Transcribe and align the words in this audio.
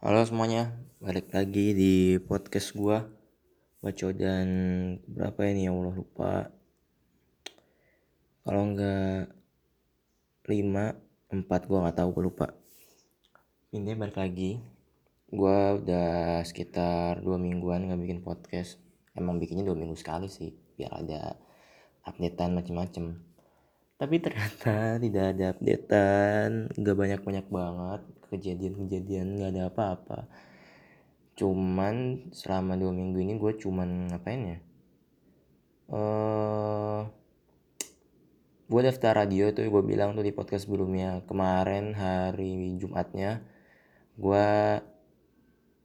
Halo 0.00 0.24
semuanya, 0.24 0.72
balik 0.96 1.28
lagi 1.28 1.76
di 1.76 2.16
podcast 2.16 2.72
gua. 2.72 3.04
Baco 3.84 4.08
dan 4.16 4.48
berapa 5.04 5.44
ini 5.44 5.68
ya 5.68 5.76
Allah 5.76 5.92
lupa. 5.92 6.48
Kalau 8.40 8.62
enggak 8.64 9.28
5, 10.48 11.36
4 11.44 11.68
gua 11.68 11.78
nggak 11.84 11.98
tahu 12.00 12.08
gua 12.16 12.24
lupa. 12.24 12.46
Intinya 13.76 14.08
balik 14.08 14.16
lagi. 14.16 14.64
Gua 15.28 15.76
udah 15.76 16.40
sekitar 16.48 17.20
2 17.20 17.36
mingguan 17.36 17.84
nggak 17.84 18.00
bikin 18.00 18.24
podcast. 18.24 18.80
Emang 19.12 19.36
bikinnya 19.36 19.68
2 19.68 19.76
minggu 19.76 20.00
sekali 20.00 20.32
sih 20.32 20.56
Biar 20.80 20.96
ada 20.96 21.36
updatean 22.08 22.56
macem-macem 22.56 23.29
tapi 24.00 24.16
ternyata 24.16 24.96
tidak 24.96 25.24
ada 25.36 25.44
updatean 25.52 26.72
Gak 26.72 26.96
banyak-banyak 26.96 27.46
banget 27.52 28.00
kejadian-kejadian 28.30 29.42
gak 29.42 29.50
ada 29.52 29.62
apa-apa. 29.68 30.18
Cuman 31.34 32.26
selama 32.30 32.78
dua 32.78 32.94
minggu 32.94 33.18
ini 33.20 33.34
gue 33.36 33.52
cuman 33.58 34.14
ngapain 34.14 34.40
ya? 34.40 34.58
Uh, 35.90 37.10
gue 38.70 38.80
daftar 38.86 39.26
radio 39.26 39.50
tuh 39.50 39.66
gue 39.66 39.82
bilang 39.82 40.14
tuh 40.14 40.22
di 40.22 40.30
podcast 40.30 40.70
sebelumnya. 40.70 41.26
Kemarin 41.26 41.92
hari 41.98 42.78
Jumatnya 42.78 43.42
gue 44.14 44.46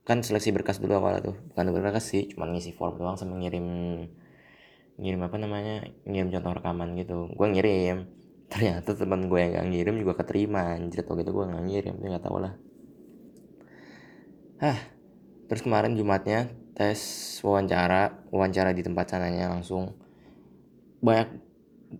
kan 0.06 0.22
seleksi 0.22 0.54
berkas 0.54 0.78
dulu 0.78 1.02
awalnya 1.02 1.34
tuh. 1.34 1.36
Bukan 1.52 1.66
berkas 1.74 2.06
sih 2.14 2.30
cuman 2.30 2.54
ngisi 2.54 2.70
form 2.72 2.96
doang 2.96 3.18
sama 3.18 3.36
ngirim 3.42 3.66
ngirim 4.96 5.20
apa 5.28 5.36
namanya 5.36 5.84
ngirim 6.08 6.28
contoh 6.32 6.52
rekaman 6.56 6.88
gitu. 6.96 7.30
Gue 7.32 7.46
ngirim. 7.52 8.08
Ternyata 8.52 8.94
teman 8.96 9.26
gue 9.28 9.38
yang 9.38 9.52
gak 9.58 9.66
ngirim 9.68 9.94
juga 10.00 10.12
keterima 10.24 10.76
anjir. 10.76 11.04
Atau 11.04 11.18
gitu 11.20 11.30
gue 11.32 11.44
gak 11.44 11.64
ngirim 11.68 11.94
tapi 12.00 12.08
gak 12.12 12.24
tau 12.24 12.38
lah. 12.40 12.54
Hah, 14.56 14.78
terus 15.52 15.60
kemarin 15.60 15.92
Jumatnya 15.92 16.48
tes 16.72 17.00
wawancara 17.44 18.28
wawancara 18.32 18.72
di 18.72 18.80
tempat 18.80 19.12
sananya 19.12 19.52
langsung. 19.52 19.92
Banyak 21.04 21.28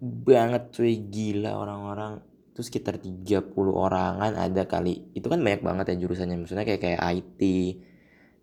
banget 0.01 0.73
cuy. 0.73 0.97
Gila 0.97 1.53
orang-orang. 1.53 2.25
Itu 2.57 2.65
sekitar 2.65 2.97
30 2.97 3.53
orangan 3.69 4.33
ada 4.33 4.65
kali. 4.65 5.13
Itu 5.13 5.29
kan 5.29 5.45
banyak 5.45 5.61
banget 5.61 5.93
ya 5.93 5.97
jurusannya. 6.01 6.41
Maksudnya 6.41 6.65
kayak 6.65 6.81
kayak 6.81 7.01
IT 7.05 7.41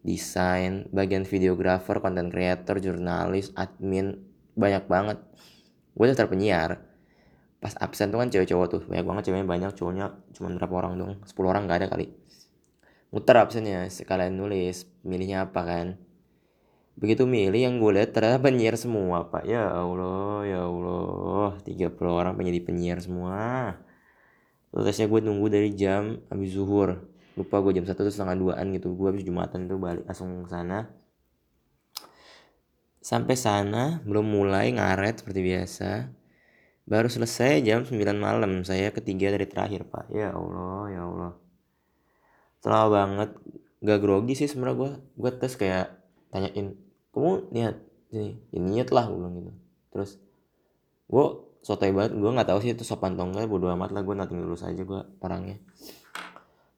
desain 0.03 0.91
bagian 0.91 1.23
videografer 1.23 2.03
content 2.03 2.27
creator 2.27 2.75
jurnalis 2.83 3.55
admin 3.55 4.32
banyak 4.53 4.83
banget. 4.85 5.17
Gue 5.93 6.05
daftar 6.09 6.29
penyiar. 6.29 6.81
Pas 7.61 7.73
absen 7.79 8.09
tuh 8.09 8.19
kan 8.19 8.29
cewek 8.29 8.49
cowok 8.49 8.67
tuh. 8.69 8.81
Banyak 8.89 9.05
banget 9.05 9.23
ceweknya 9.29 9.47
banyak 9.47 9.71
cowoknya. 9.77 10.05
Cuma 10.33 10.53
berapa 10.53 10.73
orang 10.73 10.93
dong? 10.97 11.13
10 11.25 11.33
orang 11.45 11.69
gak 11.69 11.85
ada 11.85 11.87
kali. 11.93 12.11
Muter 13.13 13.37
absennya 13.37 13.85
sekalian 13.93 14.33
nulis 14.33 14.89
milihnya 15.05 15.45
apa 15.45 15.61
kan. 15.61 15.87
Begitu 16.97 17.25
milih 17.25 17.61
yang 17.61 17.75
gue 17.77 17.91
lihat 17.93 18.13
ternyata 18.13 18.41
penyiar 18.41 18.77
semua 18.77 19.29
pak. 19.29 19.45
Ya 19.45 19.69
Allah 19.69 20.45
ya 20.45 20.59
Allah. 20.65 21.61
30 21.61 21.93
orang 22.09 22.33
penyiar 22.33 22.57
penyiar 22.65 22.97
semua. 23.01 23.77
Terusnya 24.73 25.05
gue 25.05 25.19
nunggu 25.21 25.47
dari 25.53 25.69
jam 25.77 26.17
habis 26.33 26.57
zuhur. 26.57 27.05
Lupa 27.37 27.61
gue 27.61 27.77
jam 27.77 27.85
satu 27.85 28.05
tuh 28.05 28.13
setengah 28.13 28.37
duaan 28.37 28.73
gitu. 28.73 28.93
Gue 28.97 29.13
habis 29.13 29.25
jumatan 29.25 29.69
tuh 29.69 29.77
balik 29.77 30.05
langsung 30.09 30.49
sana 30.49 31.02
sampai 33.03 33.35
sana 33.35 33.99
belum 34.07 34.23
mulai 34.23 34.71
ngaret 34.71 35.19
seperti 35.19 35.41
biasa 35.43 35.91
Baru 36.83 37.07
selesai 37.07 37.63
jam 37.63 37.87
9 37.87 37.95
malam, 38.19 38.67
saya 38.67 38.91
ketiga 38.91 39.31
dari 39.31 39.47
terakhir 39.47 39.87
pak. 39.87 40.11
Ya 40.11 40.35
Allah, 40.35 40.83
ya 40.91 41.01
Allah. 41.07 41.31
Setelah 42.59 42.87
banget, 42.91 43.29
gak 43.79 43.99
grogi 44.03 44.35
sih 44.35 44.51
sebenarnya 44.51 44.75
gue. 44.75 44.91
Gue 45.15 45.31
tes 45.31 45.55
kayak 45.55 45.95
tanyain, 46.27 46.75
kamu 47.15 47.31
niat 47.55 47.79
sih? 48.11 48.35
Ya 48.51 48.59
niat 48.59 48.91
lah 48.91 49.07
gue 49.07 49.27
gitu. 49.31 49.51
Terus 49.95 50.11
gue 51.07 51.25
sotoy 51.63 51.95
banget, 51.95 52.19
gue 52.19 52.31
nggak 52.35 52.49
tahu 52.51 52.59
sih 52.59 52.75
itu 52.75 52.83
sopan 52.83 53.15
atau 53.15 53.31
enggak, 53.31 53.47
bodo 53.47 53.71
amat 53.71 53.95
lah 53.95 54.03
gue 54.03 54.15
nanti 54.19 54.35
lulus 54.35 54.67
aja 54.67 54.83
gue 54.83 55.01
orangnya. 55.23 55.63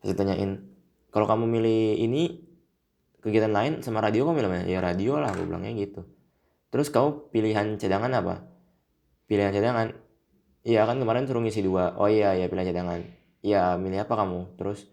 Terus 0.05 0.13
ditanyain, 0.13 0.61
kalau 1.09 1.25
kamu 1.25 1.49
milih 1.49 1.97
ini 1.97 2.45
kegiatan 3.25 3.49
lain 3.49 3.81
sama 3.81 4.05
radio 4.05 4.29
kamu 4.29 4.45
milih 4.45 4.69
Ya 4.69 4.79
radio 4.85 5.17
lah, 5.17 5.33
gue 5.33 5.49
bilangnya 5.49 5.73
gitu. 5.73 6.05
Terus 6.69 6.93
kamu 6.93 7.33
pilihan 7.33 7.81
cadangan 7.81 8.13
apa? 8.13 8.35
pilihan 9.25 9.51
cadangan. 9.53 9.87
Iya 10.65 10.85
kan 10.89 10.97
kemarin 10.97 11.29
suruh 11.29 11.41
ngisi 11.45 11.61
dua. 11.61 11.93
Oh 11.97 12.09
iya 12.09 12.33
ya 12.37 12.45
pilihan 12.49 12.73
cadangan. 12.73 13.01
Iya 13.45 13.77
milih 13.77 14.05
apa 14.05 14.13
kamu? 14.17 14.57
Terus 14.57 14.89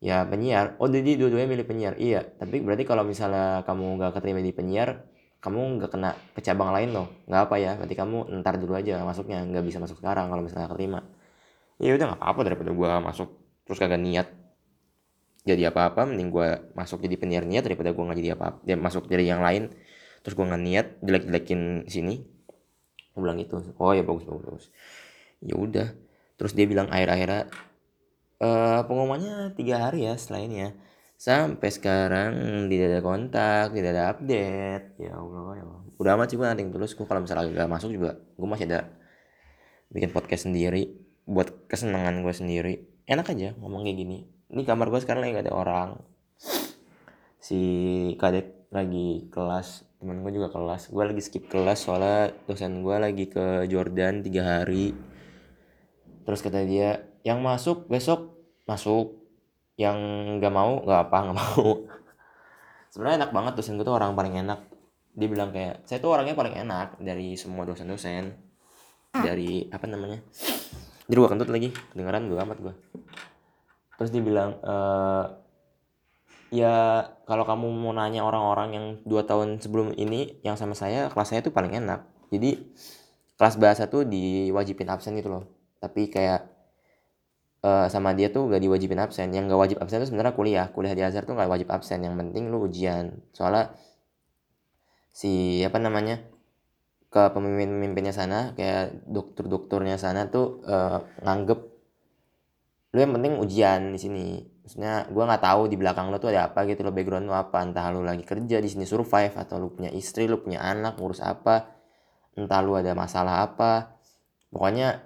ya 0.00 0.24
penyiar. 0.28 0.76
Oh 0.80 0.88
jadi 0.88 1.16
dua-duanya 1.16 1.48
milih 1.48 1.66
penyiar. 1.68 1.94
Iya 1.96 2.24
tapi 2.36 2.60
berarti 2.60 2.84
kalau 2.84 3.04
misalnya 3.04 3.64
kamu 3.64 4.00
nggak 4.00 4.12
keterima 4.20 4.40
di 4.44 4.52
penyiar 4.52 5.08
kamu 5.38 5.78
nggak 5.78 5.90
kena 5.94 6.10
ke 6.34 6.42
cabang 6.42 6.74
lain 6.74 6.90
loh 6.90 7.06
nggak 7.30 7.42
apa 7.46 7.56
ya 7.62 7.78
berarti 7.78 7.94
kamu 7.94 8.18
ntar 8.42 8.60
dulu 8.60 8.72
aja 8.76 9.00
masuknya. 9.04 9.40
Nggak 9.44 9.64
bisa 9.64 9.78
masuk 9.80 9.96
sekarang 10.00 10.28
kalau 10.28 10.42
misalnya 10.44 10.68
keterima. 10.68 11.00
Ya 11.80 11.94
udah 11.96 12.06
nggak 12.12 12.20
apa-apa 12.20 12.40
daripada 12.44 12.70
gue 12.74 12.88
masuk 13.04 13.28
terus 13.64 13.78
kagak 13.80 14.00
niat 14.00 14.28
jadi 15.48 15.72
apa-apa 15.72 16.04
mending 16.04 16.28
gue 16.28 16.48
masuk 16.76 17.00
jadi 17.00 17.16
penyiar 17.16 17.44
niat 17.48 17.64
daripada 17.64 17.94
gue 17.94 18.04
nggak 18.04 18.18
jadi 18.20 18.30
apa-apa 18.36 18.58
dia 18.64 18.76
masuk 18.76 19.08
dari 19.08 19.24
yang 19.24 19.40
lain. 19.40 19.72
Terus 20.20 20.34
gue 20.34 20.44
nggak 20.44 20.62
niat 20.62 20.86
jelek-jelekin 21.00 21.60
sini. 21.88 22.20
Aku 23.14 23.24
bilang 23.24 23.40
gitu 23.40 23.58
oh 23.80 23.92
ya 23.96 24.04
bagus 24.04 24.24
bagus 24.28 24.44
bagus. 24.44 24.66
Ya 25.40 25.54
udah. 25.56 25.88
Terus 26.38 26.52
dia 26.54 26.66
bilang 26.70 26.86
akhir-akhirnya 26.92 27.50
e, 28.38 28.48
pengumumannya 28.86 29.56
tiga 29.58 29.88
hari 29.88 30.06
ya 30.06 30.14
selainnya. 30.20 30.76
Sampai 31.18 31.74
sekarang 31.74 32.66
tidak 32.70 32.86
ada 32.94 33.00
kontak 33.02 33.66
tidak 33.74 33.90
ada 33.96 34.04
update. 34.14 34.84
Ya 35.02 35.18
allah 35.18 35.56
ya 35.58 35.64
allah. 35.66 35.82
Udah 35.98 36.10
amat 36.14 36.30
sih 36.30 36.36
gue 36.38 36.46
nanti 36.46 36.62
terus 36.68 36.94
gue 36.94 37.06
kalau 37.08 37.26
misalnya 37.26 37.50
gak 37.50 37.70
masuk 37.70 37.90
juga 37.90 38.22
gue 38.38 38.48
masih 38.48 38.66
ada 38.70 38.92
bikin 39.90 40.14
podcast 40.14 40.46
sendiri. 40.46 40.94
Buat 41.28 41.68
kesenangan 41.68 42.22
gue 42.22 42.34
sendiri. 42.34 42.74
Enak 43.08 43.32
aja 43.34 43.56
ngomong 43.58 43.88
kayak 43.88 43.98
gini 43.98 44.37
ini 44.48 44.64
kamar 44.64 44.88
gue 44.88 45.00
sekarang 45.04 45.24
lagi 45.24 45.36
gak 45.36 45.46
ada 45.48 45.56
orang. 45.56 45.88
Si 47.38 47.60
kadek 48.16 48.68
lagi 48.72 49.28
kelas 49.28 49.84
temen 50.00 50.24
gue 50.24 50.32
juga 50.32 50.48
kelas. 50.48 50.88
Gue 50.88 51.04
lagi 51.04 51.20
skip 51.20 51.52
kelas 51.52 51.84
soalnya 51.84 52.32
dosen 52.48 52.80
gue 52.80 52.96
lagi 52.96 53.28
ke 53.28 53.68
Jordan 53.68 54.24
tiga 54.24 54.60
hari. 54.60 54.96
Terus 56.24 56.40
kata 56.40 56.64
dia 56.64 57.04
yang 57.24 57.44
masuk 57.44 57.88
besok 57.92 58.36
masuk. 58.64 59.20
Yang 59.78 59.98
nggak 60.42 60.52
mau 60.52 60.80
nggak 60.82 61.00
apa 61.08 61.16
nggak 61.28 61.38
mau. 61.38 61.64
Sebenarnya 62.92 63.16
enak 63.24 63.32
banget 63.36 63.52
dosen 63.60 63.76
gue 63.76 63.84
tuh 63.84 63.94
orang 63.94 64.16
paling 64.16 64.34
enak. 64.42 64.64
Dia 65.12 65.28
bilang 65.28 65.52
kayak 65.52 65.84
saya 65.84 66.00
tuh 66.00 66.16
orangnya 66.16 66.34
paling 66.34 66.56
enak 66.56 66.96
dari 67.04 67.36
semua 67.36 67.68
dosen-dosen. 67.68 68.32
Dari 69.12 69.68
apa 69.68 69.84
namanya? 69.84 70.24
Jadi 71.08 71.16
gue 71.16 71.28
kentut 71.28 71.50
lagi 71.52 71.68
dengeran 71.92 72.28
gue 72.28 72.36
amat 72.36 72.58
gue 72.60 72.74
terus 73.98 74.14
dia 74.14 74.22
bilang 74.22 74.56
e, 74.62 74.76
ya 76.48 77.04
kalau 77.28 77.44
kamu 77.44 77.68
mau 77.68 77.92
nanya 77.92 78.24
orang-orang 78.24 78.68
yang 78.72 78.86
dua 79.04 79.26
tahun 79.28 79.60
sebelum 79.60 79.92
ini 79.98 80.40
yang 80.40 80.56
sama 80.56 80.72
saya 80.72 81.12
kelas 81.12 81.28
saya 81.34 81.40
tuh 81.44 81.52
paling 81.52 81.76
enak. 81.76 82.06
Jadi 82.32 82.56
kelas 83.36 83.56
bahasa 83.60 83.86
tuh 83.88 84.08
diwajibin 84.08 84.88
absen 84.88 85.16
gitu 85.16 85.28
loh. 85.28 85.44
Tapi 85.78 86.08
kayak 86.08 86.48
uh, 87.62 87.86
sama 87.92 88.12
dia 88.16 88.32
tuh 88.32 88.48
gak 88.50 88.60
diwajibin 88.60 88.98
absen. 88.98 89.30
Yang 89.30 89.54
gak 89.54 89.60
wajib 89.60 89.76
absen 89.80 90.02
tuh 90.02 90.08
sebenarnya 90.10 90.34
kuliah. 90.34 90.66
Kuliah 90.72 90.94
di 90.96 91.02
Azhar 91.04 91.24
tuh 91.24 91.38
gak 91.38 91.48
wajib 91.48 91.68
absen. 91.70 92.02
Yang 92.02 92.16
penting 92.18 92.50
lu 92.50 92.66
ujian. 92.66 93.20
Soalnya 93.32 93.72
si 95.12 95.62
apa 95.64 95.78
namanya 95.80 96.20
ke 97.08 97.22
pemimpin-pemimpinnya 97.32 98.12
sana 98.12 98.52
kayak 98.52 99.08
dokter-dokternya 99.08 99.96
sana 99.96 100.28
tuh 100.28 100.60
uh, 100.68 101.00
nganggep 101.24 101.77
lu 102.88 102.98
yang 103.04 103.12
penting 103.16 103.34
ujian 103.36 103.80
di 103.92 104.00
sini. 104.00 104.26
Maksudnya 104.64 105.08
gue 105.08 105.24
nggak 105.24 105.42
tahu 105.44 105.62
di 105.68 105.76
belakang 105.80 106.12
lo 106.12 106.20
tuh 106.20 106.32
ada 106.32 106.52
apa 106.52 106.64
gitu 106.68 106.84
lo 106.84 106.92
background 106.92 107.28
lo 107.28 107.36
apa. 107.36 107.60
Entah 107.64 107.88
lo 107.92 108.00
lagi 108.04 108.24
kerja 108.24 108.60
di 108.60 108.68
sini 108.68 108.84
survive 108.88 109.34
atau 109.36 109.60
lo 109.60 109.72
punya 109.72 109.92
istri 109.92 110.24
lo 110.28 110.40
punya 110.40 110.60
anak 110.64 110.96
ngurus 110.96 111.20
apa. 111.20 111.68
Entah 112.36 112.60
lo 112.64 112.76
ada 112.76 112.92
masalah 112.96 113.44
apa. 113.44 114.00
Pokoknya 114.48 115.04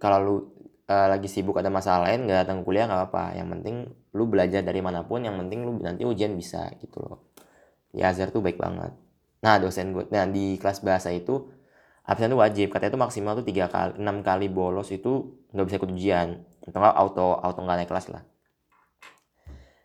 kalau 0.00 0.18
lo 0.20 0.34
uh, 0.34 0.40
eh, 0.88 1.06
lagi 1.12 1.28
sibuk 1.28 1.56
ada 1.60 1.68
masalah 1.72 2.08
lain 2.08 2.28
nggak 2.28 2.38
datang 2.44 2.60
kuliah 2.64 2.84
nggak 2.88 3.12
apa 3.12 3.36
yang 3.36 3.48
penting 3.52 3.88
lo 4.14 4.24
belajar 4.28 4.60
dari 4.60 4.80
mana 4.84 5.04
pun 5.04 5.24
yang 5.24 5.36
penting 5.40 5.64
lo 5.64 5.76
nanti 5.80 6.04
ujian 6.04 6.32
bisa 6.36 6.68
gitu 6.80 7.00
loh. 7.04 7.32
Di 7.92 8.00
Azhar 8.00 8.32
tuh 8.32 8.40
baik 8.44 8.56
banget. 8.60 8.92
Nah 9.44 9.56
dosen 9.60 9.92
gue 9.92 10.08
nah 10.08 10.24
di 10.28 10.56
kelas 10.56 10.80
bahasa 10.80 11.12
itu 11.12 11.52
absen 12.04 12.28
tuh 12.28 12.40
wajib 12.40 12.68
katanya 12.68 12.92
tuh 12.94 13.02
maksimal 13.02 13.32
tuh 13.40 13.46
tiga 13.48 13.72
kali 13.72 13.96
enam 13.96 14.20
kali 14.20 14.52
bolos 14.52 14.92
itu 14.92 15.40
nggak 15.52 15.64
bisa 15.66 15.76
ikut 15.80 15.90
ujian. 15.90 16.28
Atau 16.64 16.78
nggak 16.80 16.96
auto 16.96 17.28
auto 17.40 17.58
nggak 17.64 17.76
naik 17.84 17.90
kelas 17.90 18.06
lah. 18.12 18.22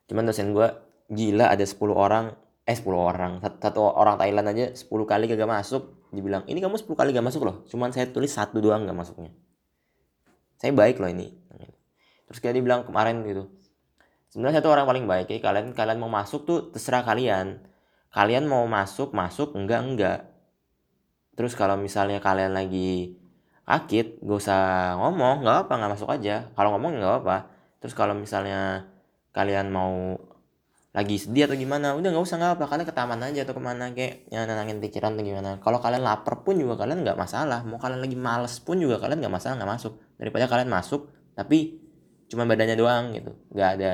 Cuman 0.08 0.28
dosen 0.28 0.52
gue 0.52 0.68
gila 1.10 1.50
ada 1.54 1.66
10 1.66 1.80
orang 1.94 2.34
eh 2.66 2.78
10 2.78 2.86
orang 2.94 3.42
satu 3.42 3.82
orang 3.82 4.18
Thailand 4.18 4.48
aja 4.52 4.66
10 4.74 4.86
kali 4.86 5.26
gak 5.30 5.50
masuk. 5.50 6.10
Dibilang 6.10 6.46
ini 6.50 6.58
kamu 6.58 6.82
10 6.82 6.98
kali 6.98 7.14
gak 7.14 7.26
masuk 7.26 7.42
loh. 7.46 7.56
Cuman 7.70 7.94
saya 7.94 8.10
tulis 8.10 8.34
satu 8.34 8.58
doang 8.58 8.90
gak 8.90 8.98
masuknya. 8.98 9.30
Saya 10.58 10.74
baik 10.74 10.98
loh 10.98 11.10
ini. 11.14 11.30
Terus 12.26 12.42
kayak 12.42 12.58
dia 12.58 12.64
bilang 12.66 12.82
kemarin 12.86 13.22
gitu 13.26 13.50
sebenarnya 14.30 14.62
saya 14.62 14.66
tuh 14.66 14.74
orang 14.78 14.86
paling 14.86 15.06
baik 15.10 15.26
jadi 15.26 15.42
kalian 15.42 15.68
kalian 15.74 15.98
mau 15.98 16.10
masuk 16.10 16.46
tuh 16.46 16.60
terserah 16.72 17.04
kalian. 17.04 17.66
Kalian 18.10 18.50
mau 18.50 18.66
masuk 18.66 19.14
masuk 19.14 19.54
enggak 19.54 19.82
enggak 19.86 20.20
terus 21.40 21.56
kalau 21.56 21.80
misalnya 21.80 22.20
kalian 22.20 22.52
lagi 22.52 23.16
akit 23.64 24.20
gak 24.20 24.38
usah 24.44 24.60
ngomong 25.00 25.40
nggak 25.40 25.58
apa 25.64 25.74
nggak 25.80 25.92
masuk 25.96 26.12
aja. 26.12 26.52
Kalau 26.52 26.76
ngomong 26.76 27.00
nggak 27.00 27.16
apa 27.24 27.48
terus 27.80 27.96
kalau 27.96 28.12
misalnya 28.12 28.92
kalian 29.32 29.72
mau 29.72 30.20
lagi 30.92 31.16
sedih 31.16 31.48
atau 31.48 31.56
gimana 31.56 31.96
udah 31.96 32.10
nggak 32.12 32.26
usah 32.28 32.36
nggak 32.42 32.54
apa 32.60 32.66
kalian 32.68 32.88
ke 32.90 32.96
taman 32.98 33.24
aja 33.24 33.48
atau 33.48 33.56
ke 33.56 33.62
mana 33.64 33.94
kayak 33.96 34.28
yang 34.34 34.44
nenangin 34.52 34.84
pikiran 34.84 35.16
atau 35.16 35.24
gimana. 35.24 35.64
Kalau 35.64 35.80
kalian 35.80 36.04
lapar 36.04 36.44
pun 36.44 36.60
juga 36.60 36.76
kalian 36.76 37.08
nggak 37.08 37.16
masalah. 37.16 37.64
Mau 37.64 37.80
kalian 37.80 38.04
lagi 38.04 38.18
males 38.20 38.60
pun 38.60 38.76
juga 38.76 39.00
kalian 39.00 39.24
nggak 39.24 39.32
masalah 39.40 39.56
nggak 39.64 39.72
masuk. 39.80 39.94
Daripada 40.20 40.46
kalian 40.52 40.68
masuk 40.68 41.08
tapi 41.40 41.80
cuma 42.28 42.44
badannya 42.44 42.76
doang 42.76 43.16
gitu. 43.16 43.32
Nggak 43.56 43.70
ada 43.80 43.92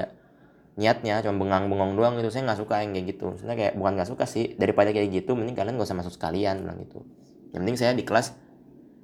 niatnya 0.82 1.22
cuma 1.22 1.36
bengang-bengong 1.46 1.94
doang 1.94 2.18
gitu. 2.18 2.34
Saya 2.34 2.50
nggak 2.50 2.60
suka 2.64 2.82
yang 2.82 2.98
kayak 2.98 3.06
gitu. 3.14 3.38
Sebenarnya 3.38 3.60
kayak 3.70 3.74
bukan 3.78 3.92
nggak 4.02 4.10
suka 4.10 4.26
sih. 4.26 4.58
Daripada 4.58 4.90
kayak 4.90 5.14
gitu 5.14 5.38
mending 5.38 5.54
kalian 5.54 5.78
gak 5.78 5.86
usah 5.94 6.00
masuk 6.00 6.16
sekalian 6.16 6.64
gitu 6.90 7.06
yang 7.52 7.62
penting 7.66 7.78
saya 7.78 7.92
di 7.94 8.08
kelas 8.08 8.34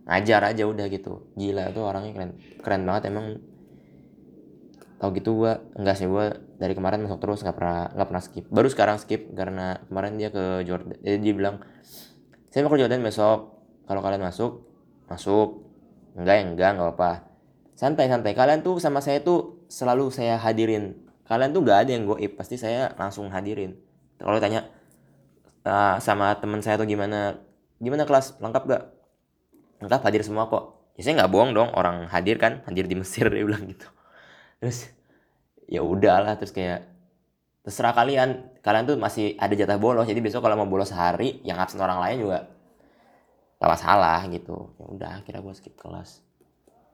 ngajar 0.08 0.42
aja 0.48 0.64
udah 0.66 0.86
gitu. 0.90 1.30
Gila 1.38 1.76
tuh 1.76 1.84
orangnya 1.86 2.12
keren 2.16 2.32
keren 2.62 2.82
banget 2.88 3.12
emang. 3.12 3.38
Tau 5.02 5.10
gitu 5.18 5.34
gua 5.34 5.66
enggak 5.74 5.98
sih 5.98 6.06
gua 6.06 6.38
dari 6.62 6.78
kemarin 6.78 7.02
masuk 7.02 7.18
terus 7.22 7.42
nggak 7.42 7.58
pernah 7.58 7.90
nggak 7.94 8.08
pernah 8.08 8.24
skip. 8.24 8.46
Baru 8.50 8.68
sekarang 8.70 8.98
skip 9.02 9.34
karena 9.34 9.82
kemarin 9.90 10.18
dia 10.18 10.30
ke 10.30 10.62
Jordan 10.66 10.98
jadi 11.02 11.18
dia 11.18 11.34
bilang 11.34 11.56
saya 12.54 12.66
mau 12.66 12.74
ke 12.74 12.82
Jordan 12.82 13.02
besok. 13.02 13.40
Kalau 13.90 14.02
kalian 14.02 14.22
masuk 14.22 14.66
masuk. 15.10 15.68
Enggak 16.14 16.36
ya 16.38 16.44
enggak 16.44 16.70
nggak 16.76 16.92
apa 17.00 17.32
santai 17.82 18.06
santai 18.14 18.38
kalian 18.38 18.62
tuh 18.62 18.78
sama 18.78 19.02
saya 19.02 19.26
tuh 19.26 19.66
selalu 19.66 20.14
saya 20.14 20.38
hadirin. 20.38 21.02
Kalian 21.26 21.50
tuh 21.50 21.66
gak 21.66 21.88
ada 21.88 21.92
yang 21.98 22.06
goib 22.06 22.38
pasti 22.38 22.54
saya 22.54 22.94
langsung 22.94 23.34
hadirin. 23.34 23.74
Kalau 24.22 24.38
tanya 24.38 24.70
uh, 25.66 25.98
sama 25.98 26.38
teman 26.38 26.62
saya 26.62 26.78
tuh 26.78 26.86
gimana 26.86 27.42
gimana 27.82 28.06
kelas? 28.06 28.38
Lengkap 28.38 28.64
gak? 28.70 28.84
Lengkap 29.82 30.02
hadir 30.06 30.22
semua 30.22 30.46
kok. 30.46 30.94
Ya 30.96 31.02
saya 31.02 31.26
nggak 31.26 31.32
bohong 31.34 31.52
dong. 31.58 31.70
Orang 31.74 32.06
hadir 32.14 32.38
kan 32.38 32.62
hadir 32.70 32.86
di 32.86 32.94
Mesir 32.94 33.28
dia 33.34 33.42
bilang 33.42 33.66
gitu. 33.66 33.90
Terus 34.62 34.94
ya 35.66 35.82
udahlah. 35.82 36.38
Terus 36.38 36.54
kayak 36.54 36.86
terserah 37.66 37.98
kalian. 37.98 38.54
Kalian 38.62 38.86
tuh 38.86 38.96
masih 39.02 39.34
ada 39.42 39.52
jatah 39.58 39.82
bolos. 39.82 40.06
Jadi 40.06 40.22
besok 40.22 40.46
kalau 40.46 40.56
mau 40.62 40.70
bolos 40.70 40.94
sehari 40.94 41.42
yang 41.42 41.58
absen 41.58 41.82
orang 41.82 41.98
lain 41.98 42.18
juga 42.22 42.40
gak 43.58 43.72
masalah 43.74 44.22
gitu. 44.30 44.78
Ya 44.78 44.86
udah 44.86 45.14
kira 45.26 45.42
gue 45.42 45.54
skip 45.58 45.74
kelas. 45.74 46.22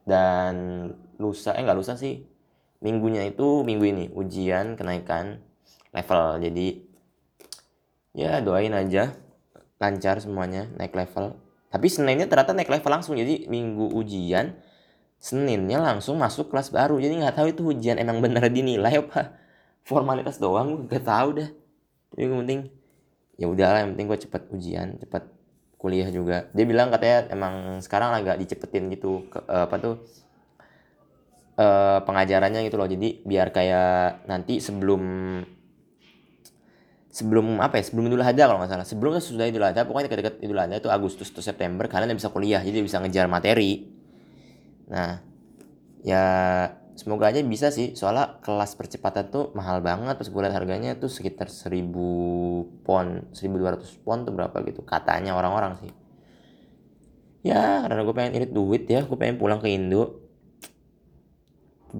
Dan 0.07 0.87
lusa 1.19 1.51
eh 1.59 1.63
nggak 1.67 1.77
lusa 1.77 1.99
sih. 1.99 2.23
Minggunya 2.79 3.27
itu 3.27 3.67
minggu 3.67 3.83
ini 3.83 4.05
ujian 4.15 4.79
kenaikan 4.79 5.43
level. 5.91 6.39
Jadi 6.39 6.67
ya 8.15 8.39
doain 8.39 8.71
aja 8.71 9.26
lancar 9.77 10.21
semuanya 10.21 10.69
naik 10.77 10.93
level. 10.93 11.37
Tapi 11.67 11.87
seninnya 11.91 12.25
ternyata 12.25 12.55
naik 12.55 12.71
level 12.71 12.91
langsung 12.91 13.19
jadi 13.19 13.45
minggu 13.49 13.91
ujian 13.93 14.55
Seninnya 15.17 15.81
langsung 15.81 16.21
masuk 16.21 16.53
kelas 16.53 16.69
baru. 16.69 17.01
Jadi 17.01 17.13
nggak 17.17 17.35
tahu 17.41 17.47
itu 17.49 17.61
hujan 17.65 17.97
emang 17.97 18.21
bener 18.21 18.45
dinilai 18.53 19.01
apa. 19.01 19.33
Formalitas 19.87 20.37
doang 20.37 20.75
gue 20.75 20.91
gak 20.91 21.07
tahu 21.07 21.29
dah. 21.41 21.49
Tapi 22.13 22.19
yang 22.21 22.43
penting 22.43 22.59
ya 23.37 23.45
udahlah 23.49 23.85
yang 23.85 23.95
penting 23.95 24.07
gue 24.09 24.19
cepet 24.19 24.43
ujian 24.53 24.87
cepet 25.01 25.23
kuliah 25.81 26.09
juga. 26.13 26.51
Dia 26.53 26.65
bilang 26.69 26.93
katanya 26.93 27.33
emang 27.33 27.81
sekarang 27.81 28.13
agak 28.13 28.35
dicepetin 28.41 28.89
gitu 28.93 29.25
ke, 29.31 29.39
uh, 29.47 29.65
apa 29.65 29.75
tuh 29.81 29.95
uh, 31.57 32.03
pengajarannya 32.05 32.67
gitu 32.69 32.77
loh. 32.77 32.89
Jadi 32.89 33.25
biar 33.25 33.49
kayak 33.49 34.27
nanti 34.29 34.61
sebelum 34.61 35.01
sebelum 37.17 37.57
apa 37.57 37.81
ya 37.81 37.83
sebelum 37.89 38.13
Idul 38.13 38.21
Adha 38.21 38.45
kalau 38.45 38.61
nggak 38.61 38.69
salah 38.69 38.85
sebelum 38.85 39.17
sudah 39.17 39.49
Idul 39.49 39.65
Adha 39.65 39.89
pokoknya 39.89 40.05
dekat-dekat 40.05 40.35
Idul 40.45 40.61
Adha 40.61 40.77
itu 40.77 40.93
Agustus 40.93 41.33
atau 41.33 41.41
September 41.41 41.89
kalian 41.89 42.13
bisa 42.13 42.29
kuliah 42.29 42.61
jadi 42.61 42.77
bisa 42.85 43.01
ngejar 43.01 43.25
materi 43.25 43.97
Nah, 44.87 45.19
ya 46.01 46.23
semoga 46.95 47.29
aja 47.29 47.43
bisa 47.43 47.69
sih. 47.69 47.93
Soalnya 47.93 48.39
kelas 48.39 48.79
percepatan 48.79 49.27
tuh 49.29 49.51
mahal 49.53 49.83
banget. 49.83 50.15
Pas 50.15 50.27
gue 50.27 50.41
harganya 50.47 50.95
tuh 50.95 51.11
sekitar 51.11 51.51
1000 51.51 51.91
pon, 52.87 53.27
1200 53.35 54.03
pon 54.03 54.23
tuh 54.23 54.33
berapa 54.33 54.55
gitu. 54.63 54.81
Katanya 54.87 55.35
orang-orang 55.35 55.75
sih. 55.83 55.91
Ya, 57.45 57.85
karena 57.85 58.01
gue 58.03 58.15
pengen 58.15 58.33
irit 58.39 58.51
duit 58.51 58.83
ya. 58.87 59.03
Gue 59.03 59.19
pengen 59.19 59.37
pulang 59.39 59.59
ke 59.59 59.67
Indo. 59.71 60.23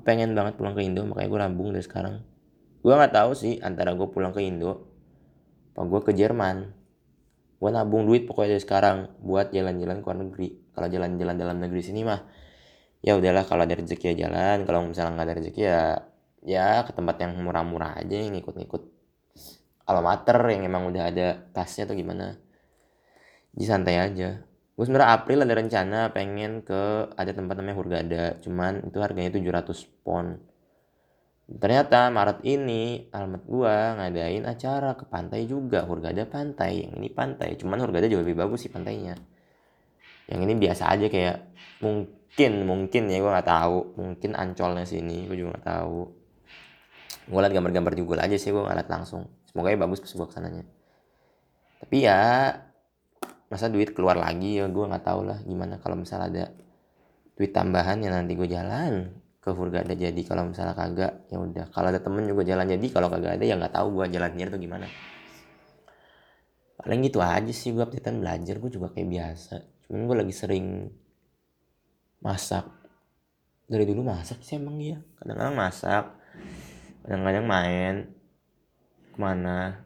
Pengen 0.04 0.32
banget 0.36 0.56
pulang 0.56 0.76
ke 0.76 0.82
Indo. 0.84 1.04
Makanya 1.04 1.28
gue 1.28 1.40
rambung 1.40 1.68
dari 1.76 1.84
sekarang. 1.84 2.24
Gue 2.80 2.96
gak 2.96 3.12
tahu 3.16 3.36
sih 3.36 3.60
antara 3.60 3.92
gue 3.92 4.08
pulang 4.08 4.32
ke 4.32 4.40
Indo. 4.40 4.87
Apa 5.78 5.86
gue 5.86 6.02
ke 6.10 6.12
Jerman. 6.18 6.74
Gue 7.62 7.70
nabung 7.70 8.10
duit 8.10 8.26
pokoknya 8.26 8.58
dari 8.58 8.64
sekarang. 8.66 8.98
Buat 9.22 9.54
jalan-jalan 9.54 10.02
ke 10.02 10.06
luar 10.10 10.20
negeri. 10.26 10.50
Kalau 10.74 10.88
jalan-jalan 10.90 11.36
dalam 11.38 11.58
negeri 11.62 11.82
sini 11.86 12.02
mah 12.02 12.22
ya 13.02 13.14
udahlah 13.18 13.46
kalau 13.46 13.64
ada 13.66 13.78
rezeki 13.78 14.14
ya 14.14 14.28
jalan 14.28 14.66
kalau 14.66 14.86
misalnya 14.90 15.12
nggak 15.16 15.28
ada 15.30 15.36
rezeki 15.38 15.62
ya 15.62 15.82
ya 16.42 16.68
ke 16.82 16.92
tempat 16.92 17.16
yang 17.22 17.38
murah-murah 17.40 18.02
aja 18.02 18.16
yang 18.18 18.34
ngikut-ngikut 18.34 18.84
alamater 19.88 20.40
yang 20.50 20.62
emang 20.66 20.90
udah 20.90 21.04
ada 21.14 21.28
tasnya 21.54 21.88
atau 21.88 21.96
gimana 21.96 22.36
jadi 23.54 23.66
santai 23.70 23.96
aja 24.02 24.30
gue 24.78 24.84
sebenarnya 24.86 25.10
April 25.14 25.40
ada 25.46 25.54
rencana 25.58 26.00
pengen 26.14 26.62
ke 26.62 27.14
ada 27.18 27.32
tempat 27.34 27.56
namanya 27.58 27.76
Hurgada 27.78 28.26
cuman 28.42 28.86
itu 28.86 28.98
harganya 29.02 29.32
700 29.34 30.06
pon 30.06 30.38
ternyata 31.48 32.12
Maret 32.12 32.44
ini 32.44 33.08
alamat 33.08 33.42
gua 33.48 33.96
ngadain 33.96 34.44
acara 34.44 35.00
ke 35.00 35.08
pantai 35.08 35.48
juga. 35.48 35.88
Hurgada 35.88 36.28
pantai 36.28 36.84
yang 36.84 37.00
ini 37.00 37.08
pantai. 37.08 37.56
Cuman 37.56 37.80
Hurgada 37.80 38.12
jauh 38.12 38.20
lebih 38.20 38.36
bagus 38.36 38.68
sih 38.68 38.72
pantainya. 38.72 39.16
Yang 40.28 40.40
ini 40.44 40.54
biasa 40.60 40.92
aja 40.92 41.08
kayak 41.08 41.38
mungkin 41.80 42.52
mungkin 42.68 43.04
ya 43.08 43.18
gue 43.24 43.32
nggak 43.32 43.48
tahu. 43.48 43.80
Mungkin 43.96 44.32
ancolnya 44.36 44.84
sini 44.84 45.24
gue 45.32 45.40
juga 45.40 45.56
nggak 45.56 45.68
tahu. 45.72 46.00
Gue 47.28 47.40
liat 47.40 47.54
gambar-gambar 47.56 47.92
di 47.96 48.02
Google 48.04 48.24
aja 48.28 48.36
sih 48.36 48.52
gue 48.52 48.60
nggak 48.60 48.78
liat 48.84 48.90
langsung. 48.92 49.32
Semoga 49.48 49.72
ya 49.72 49.80
bagus 49.80 50.04
gue 50.04 50.28
ke 50.28 50.36
sananya. 50.36 50.68
Tapi 51.80 51.98
ya 52.04 52.20
masa 53.48 53.72
duit 53.72 53.96
keluar 53.96 54.20
lagi 54.20 54.60
ya 54.60 54.68
gue 54.68 54.84
nggak 54.84 55.04
tahu 55.08 55.24
lah 55.24 55.40
gimana. 55.48 55.80
Kalau 55.80 55.96
misalnya 55.96 56.28
ada 56.28 56.46
duit 57.40 57.56
tambahan 57.56 58.04
ya 58.04 58.12
nanti 58.12 58.36
gue 58.36 58.52
jalan 58.52 59.24
ke 59.48 59.56
Hurgada 59.56 59.96
jadi. 59.96 60.22
Kalau 60.28 60.52
misalnya 60.52 60.76
kagak 60.76 61.32
ya 61.32 61.40
udah. 61.40 61.72
Kalau 61.72 61.88
ada 61.88 62.04
temen 62.04 62.28
juga 62.28 62.44
jalan 62.44 62.68
jadi. 62.68 62.88
Kalau 62.92 63.08
kagak 63.08 63.40
ada 63.40 63.44
ya 63.48 63.56
nggak 63.56 63.72
tahu 63.72 63.88
gue 63.96 64.06
jalannya 64.12 64.46
tuh 64.52 64.60
gimana. 64.60 64.88
Paling 66.76 67.00
gitu 67.08 67.24
aja 67.24 67.48
sih 67.56 67.72
gue 67.72 67.80
updatean 67.80 68.20
belajar. 68.20 68.60
Gue 68.60 68.68
juga 68.68 68.92
kayak 68.92 69.08
biasa. 69.08 69.56
Cuman 69.88 70.04
gue 70.04 70.18
lagi 70.20 70.34
sering 70.36 70.68
masak. 72.20 72.68
Dari 73.72 73.88
dulu 73.88 74.04
masak 74.04 74.44
sih 74.44 74.60
emang 74.60 74.76
iya. 74.84 75.00
Kadang-kadang 75.24 75.56
masak. 75.56 76.06
Kadang-kadang 77.08 77.46
main. 77.48 77.96
Ke 79.16 79.18
mana? 79.24 79.80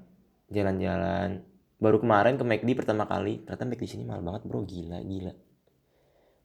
Jalan-jalan. 0.50 1.46
Baru 1.78 2.02
kemarin 2.02 2.42
ke 2.42 2.44
McD 2.44 2.74
pertama 2.74 3.06
kali. 3.06 3.46
Ternyata 3.46 3.70
McD 3.70 3.86
sini 3.86 4.04
mahal 4.10 4.26
banget 4.26 4.42
bro. 4.50 4.66
Gila 4.66 5.06
gila 5.06 5.51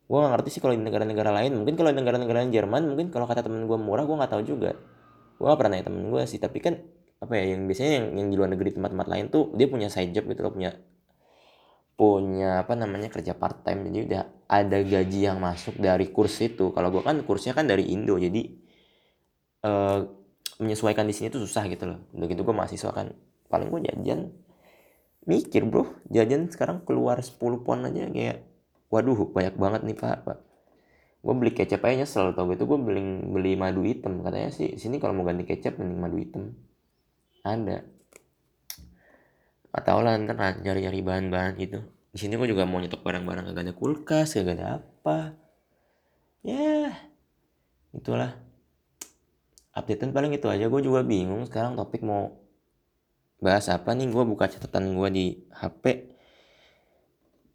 gue 0.07 0.19
gak 0.23 0.33
ngerti 0.39 0.49
sih 0.55 0.61
kalau 0.63 0.75
di 0.79 0.83
negara-negara 0.83 1.31
lain. 1.35 1.59
Mungkin 1.59 1.75
kalau 1.75 1.91
di 1.91 1.99
negara-negara 1.99 2.47
Jerman 2.47 2.83
mungkin 2.87 3.11
kalau 3.11 3.27
kata 3.27 3.43
temen 3.43 3.67
gue 3.67 3.79
murah 3.79 4.07
gue 4.07 4.15
nggak 4.15 4.33
tahu 4.33 4.43
juga. 4.47 4.79
Gue 5.37 5.45
gak 5.51 5.59
pernah 5.59 5.79
nanya 5.79 5.91
temen 5.91 6.07
gue 6.09 6.23
sih. 6.31 6.39
Tapi 6.39 6.59
kan 6.63 6.75
apa 7.17 7.33
ya 7.35 7.57
yang 7.57 7.67
biasanya 7.67 7.93
yang, 8.03 8.07
yang 8.15 8.29
di 8.31 8.37
luar 8.39 8.51
negeri 8.55 8.71
tempat-tempat 8.77 9.09
lain 9.09 9.25
tuh 9.33 9.51
dia 9.57 9.67
punya 9.67 9.89
side 9.89 10.13
job 10.13 10.29
gitu 10.29 10.45
loh 10.45 10.53
punya 10.53 10.77
punya 11.97 12.61
apa 12.61 12.77
namanya 12.77 13.09
kerja 13.09 13.33
part 13.33 13.65
time 13.65 13.89
jadi 13.89 13.99
udah 14.05 14.23
ada 14.53 14.79
gaji 14.85 15.21
yang 15.27 15.41
masuk 15.43 15.81
dari 15.81 16.13
kurs 16.13 16.39
itu. 16.45 16.71
Kalau 16.71 16.89
gue 16.93 17.03
kan 17.03 17.17
kursnya 17.27 17.57
kan 17.57 17.67
dari 17.67 17.89
Indo 17.91 18.15
jadi 18.21 18.43
uh, 19.67 20.05
menyesuaikan 20.63 21.09
di 21.09 21.15
sini 21.17 21.33
tuh 21.33 21.43
susah 21.43 21.67
gitu 21.67 21.89
loh. 21.89 21.99
Udah 22.15 22.27
gitu 22.31 22.45
gue 22.45 22.55
mahasiswa 22.55 22.93
kan. 22.93 23.11
Paling 23.49 23.69
gue 23.73 23.81
jajan 23.91 24.31
mikir 25.27 25.67
bro 25.67 25.91
jajan 26.07 26.47
sekarang 26.47 26.87
keluar 26.87 27.19
10 27.19 27.67
pon 27.67 27.83
aja 27.83 28.07
kayak 28.07 28.47
waduh 28.93 29.19
banyak 29.31 29.55
banget 29.59 29.81
nih 29.87 29.97
pak 29.99 30.19
pak. 30.27 30.39
Gue 31.27 31.35
beli 31.35 31.51
kecap 31.51 31.83
aja 31.83 32.07
nyesel 32.07 32.39
tau 32.39 32.47
gitu. 32.55 32.71
Gue 32.71 32.79
beli 32.79 33.03
beli 33.27 33.53
madu 33.59 33.83
hitam. 33.83 34.23
Katanya 34.23 34.51
sih 34.55 34.79
sini 34.79 35.03
kalau 35.03 35.19
mau 35.19 35.27
ganti 35.27 35.43
kecap 35.43 35.75
mending 35.75 35.99
madu 35.99 36.17
hitam. 36.23 36.55
Ada. 37.43 37.83
Atau 39.75 40.07
lah 40.07 40.15
ntar 40.23 40.63
nyari-nyari 40.63 41.03
bahan-bahan 41.03 41.59
gitu. 41.59 41.83
Di 42.15 42.19
sini 42.23 42.39
gue 42.39 42.47
juga 42.47 42.63
mau 42.63 42.79
nyetok 42.79 43.03
barang-barang. 43.03 43.51
Gak 43.51 43.65
ada 43.67 43.75
kulkas 43.75 44.39
gak 44.39 44.55
ada 44.55 44.79
apa. 44.79 45.35
Ya 46.47 46.95
itulah. 47.91 48.39
Updatean 49.75 50.15
paling 50.15 50.31
itu 50.31 50.47
aja. 50.47 50.71
Gue 50.71 50.79
juga 50.79 51.03
bingung 51.03 51.43
sekarang 51.43 51.75
topik 51.75 52.07
mau 52.07 52.39
bahas 53.43 53.67
apa 53.67 53.99
nih. 53.99 54.15
Gue 54.15 54.23
buka 54.23 54.47
catatan 54.47 54.95
gue 54.95 55.09
di 55.11 55.27
HP 55.51 56.15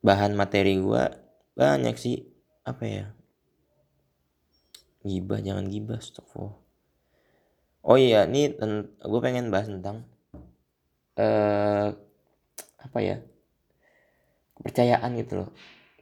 bahan 0.04 0.36
materi 0.36 0.76
gue 0.76 1.21
banyak 1.62 1.94
sih 1.94 2.26
apa 2.66 2.84
ya? 2.90 3.06
Gibah 5.06 5.38
jangan 5.46 5.70
gibah 5.70 6.02
stop 6.02 6.26
oh 7.82 7.98
iya 7.98 8.30
ini 8.30 8.54
gue 9.02 9.22
pengen 9.22 9.54
bahas 9.54 9.70
tentang 9.70 10.10
eh 11.22 11.90
apa 12.82 13.00
ya? 13.02 13.22
Kepercayaan 14.58 15.10
gitu 15.22 15.46
loh. 15.46 15.50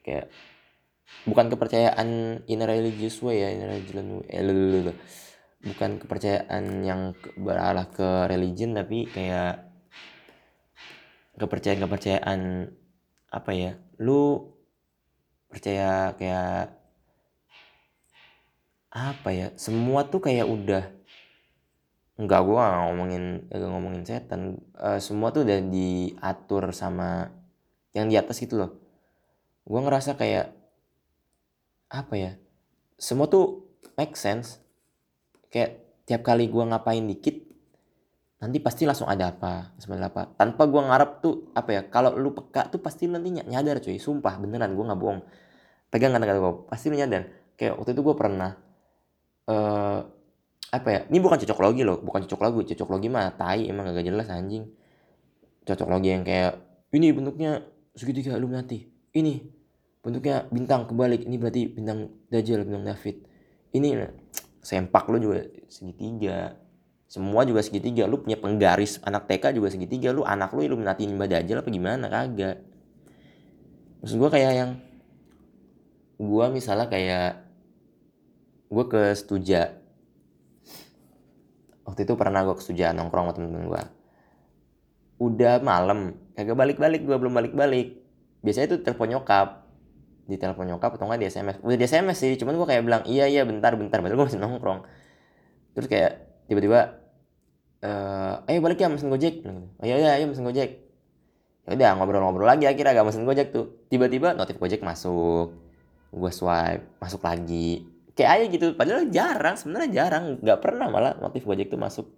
Kayak 0.04 0.32
bukan 1.28 1.52
kepercayaan 1.52 2.10
in 2.48 2.64
a 2.64 2.68
religious 2.68 3.20
way 3.20 3.44
ya 3.44 3.52
in 3.52 3.64
a 3.64 3.68
religious 3.68 4.00
way 4.00 4.32
eh, 4.32 4.98
bukan 5.60 6.00
kepercayaan 6.00 6.88
yang 6.88 7.12
berarah 7.36 7.92
ke 7.92 8.32
religion 8.32 8.72
tapi 8.72 9.12
kayak 9.12 9.68
kepercayaan 11.36 11.84
kepercayaan 11.84 12.42
apa 13.32 13.52
ya? 13.52 13.72
Lu 14.00 14.56
percaya 15.50 16.14
kayak 16.16 16.78
apa 18.90 19.30
ya 19.30 19.48
semua 19.58 20.06
tuh 20.06 20.22
kayak 20.22 20.50
udah 20.50 20.84
Enggak, 22.20 22.44
gue 22.44 22.60
gak 22.60 22.80
ngomongin 22.84 23.24
gak 23.48 23.72
ngomongin 23.72 24.04
setan. 24.04 24.60
Uh, 24.76 25.00
semua 25.00 25.32
tuh 25.32 25.48
udah 25.48 25.64
diatur 25.64 26.76
sama 26.76 27.32
yang 27.96 28.12
di 28.12 28.20
atas 28.20 28.44
gitu 28.44 28.60
loh. 28.60 28.76
Gue 29.64 29.80
ngerasa 29.80 30.20
kayak 30.20 30.52
apa 31.88 32.14
ya? 32.20 32.32
Semua 33.00 33.32
tuh 33.32 33.72
make 33.96 34.20
sense. 34.20 34.60
Kayak 35.48 35.80
tiap 36.04 36.28
kali 36.28 36.52
gue 36.52 36.60
ngapain 36.60 37.08
dikit, 37.08 37.40
nanti 38.40 38.58
pasti 38.64 38.88
langsung 38.88 39.08
ada 39.12 39.36
apa, 39.36 39.76
sebenarnya 39.80 40.10
apa. 40.12 40.22
Tanpa 40.36 40.64
gue 40.66 40.82
ngarep 40.82 41.12
tuh 41.20 41.52
apa 41.56 41.70
ya? 41.76 41.82
Kalau 41.92 42.16
lu 42.16 42.32
peka 42.32 42.72
tuh 42.72 42.80
pasti 42.80 43.06
nanti 43.06 43.36
nyadar 43.36 43.84
cuy. 43.84 44.00
Sumpah 44.00 44.40
beneran 44.40 44.72
gue 44.74 44.86
nggak 44.88 45.00
bohong. 45.00 45.22
Pegang 45.92 46.16
kata-kata 46.16 46.40
gue, 46.40 46.54
pasti 46.72 46.86
lu 46.88 46.96
nyadar. 46.96 47.28
Kayak 47.60 47.76
waktu 47.76 47.92
itu 47.92 48.02
gue 48.02 48.16
pernah 48.16 48.52
uh, 49.50 50.00
apa 50.70 50.88
ya 50.94 51.00
ini 51.10 51.18
bukan 51.18 51.42
cocok 51.42 51.60
logi 51.66 51.82
loh 51.82 51.98
bukan 51.98 52.30
cocok 52.30 52.40
logi 52.46 52.74
cocok 52.74 52.90
logi 52.94 53.10
mah 53.10 53.34
tai 53.34 53.66
emang 53.66 53.90
gak 53.90 54.06
jelas 54.06 54.30
anjing 54.30 54.70
cocok 55.66 55.88
logi 55.90 56.14
yang 56.14 56.22
kayak 56.22 56.62
ini 56.94 57.10
bentuknya 57.10 57.66
segitiga 57.98 58.38
Illuminati 58.38 58.86
ini 59.18 59.42
bentuknya 60.06 60.46
bintang 60.54 60.86
kebalik 60.86 61.26
ini 61.26 61.42
berarti 61.42 61.74
bintang 61.74 62.14
Dajjal 62.30 62.70
bintang 62.70 62.86
David 62.86 63.18
ini 63.74 63.98
sempak 64.70 65.10
lu 65.10 65.18
juga 65.18 65.50
segitiga 65.66 66.54
semua 67.10 67.42
juga 67.42 67.66
segitiga. 67.66 68.06
Lu 68.06 68.22
punya 68.22 68.38
penggaris 68.38 69.02
anak 69.02 69.26
TK 69.26 69.58
juga 69.58 69.74
segitiga. 69.74 70.14
Lu 70.14 70.22
anak 70.22 70.54
lu 70.54 70.62
Illuminati 70.62 71.10
Mbak 71.10 71.28
Dajjal 71.28 71.58
apa 71.66 71.70
gimana? 71.74 72.06
Kagak. 72.06 72.62
Maksud 74.06 74.16
gue 74.22 74.30
kayak 74.30 74.54
yang 74.54 74.72
gue 76.22 76.46
misalnya 76.54 76.86
kayak 76.86 77.42
gue 78.70 78.86
ke 78.86 79.02
Stuja 79.18 79.82
waktu 81.90 82.06
itu 82.06 82.14
pernah 82.14 82.46
gue 82.46 82.54
kesujahan 82.54 82.94
nongkrong 82.94 83.26
sama 83.26 83.34
temen-temen 83.34 83.66
gue 83.66 83.84
udah 85.20 85.60
malam. 85.66 86.16
Kagak 86.38 86.56
balik-balik 86.56 87.04
gue 87.04 87.18
belum 87.18 87.34
balik-balik. 87.34 88.00
Biasanya 88.46 88.72
itu 88.72 88.78
telepon 88.86 89.10
nyokap. 89.10 89.68
Di 90.30 90.38
telepon 90.38 90.70
nyokap 90.70 90.94
atau 90.94 91.10
enggak 91.10 91.26
di 91.26 91.28
SMS 91.34 91.58
udah 91.66 91.74
di 91.74 91.86
SMS 91.90 92.22
sih 92.22 92.38
cuman 92.38 92.54
gue 92.54 92.68
kayak 92.70 92.86
bilang 92.86 93.02
iya 93.10 93.26
iya 93.26 93.42
bentar 93.50 93.74
bentar. 93.74 93.98
Padahal 93.98 94.22
gue 94.22 94.28
masih 94.30 94.38
nongkrong. 94.38 94.86
Terus 95.74 95.88
kayak 95.90 96.12
tiba-tiba 96.46 96.99
eh 97.80 98.34
ayo 98.52 98.60
balik 98.60 98.80
ya 98.84 98.92
mesin 98.92 99.08
gojek. 99.12 99.46
Oh 99.48 99.86
iya 99.86 99.96
iya 100.00 100.10
ayo 100.20 100.32
mesin 100.32 100.44
gojek. 100.44 100.84
Ya 101.68 101.72
udah 101.78 101.90
ngobrol-ngobrol 102.02 102.48
lagi 102.50 102.66
akhirnya 102.66 102.98
agak 102.98 103.14
mesin 103.14 103.24
gojek 103.24 103.54
tuh. 103.56 103.86
Tiba-tiba 103.88 104.36
notif 104.36 104.58
gojek 104.58 104.82
masuk. 104.84 105.54
Gue 106.10 106.32
swipe 106.34 106.98
masuk 106.98 107.22
lagi. 107.22 107.86
Kayak 108.20 108.32
aja 108.36 108.46
gitu. 108.52 108.66
Padahal 108.76 109.08
jarang 109.08 109.56
sebenarnya 109.56 109.90
jarang. 110.04 110.24
Nggak 110.44 110.60
pernah 110.60 110.92
malah 110.92 111.16
notif 111.24 111.48
Gojek 111.48 111.72
tuh 111.72 111.80
masuk. 111.80 112.12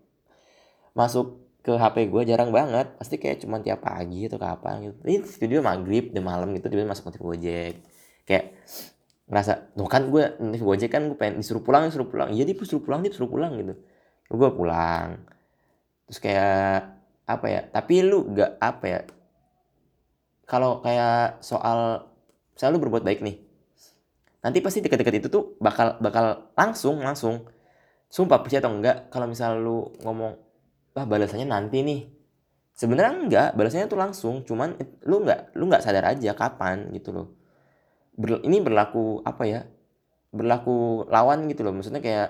Masuk 0.97 1.45
ke 1.61 1.77
HP 1.77 2.09
gue 2.09 2.21
jarang 2.25 2.49
banget. 2.49 2.97
Pasti 2.97 3.21
kayak 3.21 3.45
cuma 3.45 3.61
tiap 3.61 3.85
pagi 3.85 4.25
atau 4.25 4.41
kapan 4.41 4.89
gitu. 4.89 4.97
Ini 5.05 5.21
studio 5.29 5.61
maghrib 5.61 6.09
di 6.09 6.17
malam 6.17 6.57
gitu 6.57 6.73
dia 6.73 6.81
masuk 6.89 7.13
notif 7.13 7.21
Gojek. 7.21 7.73
Kayak 8.25 8.57
ngerasa 9.29 9.77
tuh 9.77 9.85
kan 9.85 10.09
gue 10.09 10.23
notif 10.41 10.65
Gojek 10.65 10.89
kan 10.89 11.05
gue 11.05 11.13
pengen 11.13 11.37
disuruh 11.37 11.61
pulang 11.61 11.85
disuruh 11.85 12.09
pulang. 12.09 12.33
Iya 12.33 12.49
dia 12.49 12.57
disuruh 12.57 12.81
pulang 12.81 13.05
dia 13.05 13.13
disuruh 13.13 13.29
pulang 13.29 13.53
gitu. 13.61 13.77
Gue 14.33 14.49
pulang 14.57 15.21
terus 16.11 16.19
kayak 16.19 16.91
apa 17.23 17.45
ya 17.47 17.61
tapi 17.71 18.03
lu 18.03 18.27
gak 18.35 18.59
apa 18.59 18.85
ya 18.85 18.99
kalau 20.43 20.83
kayak 20.83 21.39
soal 21.39 22.11
selalu 22.59 22.91
berbuat 22.91 23.07
baik 23.07 23.23
nih 23.23 23.39
nanti 24.41 24.57
pasti 24.59 24.81
dekat-dekat 24.81 25.21
itu 25.21 25.27
tuh 25.29 25.55
bakal 25.61 26.01
bakal 26.01 26.51
langsung 26.57 26.99
langsung. 27.01 27.45
Sumpah 28.11 28.43
percaya 28.43 28.59
atau 28.59 28.73
enggak 28.75 29.07
kalau 29.07 29.23
misal 29.29 29.55
lu 29.55 29.87
ngomong 30.03 30.35
wah 30.91 31.05
balasannya 31.07 31.47
nanti 31.47 31.79
nih. 31.85 32.01
Sebenarnya 32.75 33.13
enggak 33.15 33.49
balasannya 33.55 33.87
tuh 33.87 33.99
langsung 34.01 34.35
cuman 34.43 34.75
lu 35.07 35.23
enggak 35.23 35.53
lu 35.55 35.69
enggak 35.69 35.85
sadar 35.85 36.11
aja 36.11 36.35
kapan 36.35 36.91
gitu 36.91 37.15
loh. 37.15 37.27
Ber, 38.17 38.43
ini 38.43 38.59
berlaku 38.59 39.23
apa 39.23 39.43
ya 39.47 39.61
berlaku 40.35 41.07
lawan 41.07 41.47
gitu 41.47 41.63
loh. 41.63 41.71
Maksudnya 41.71 42.03
kayak 42.03 42.29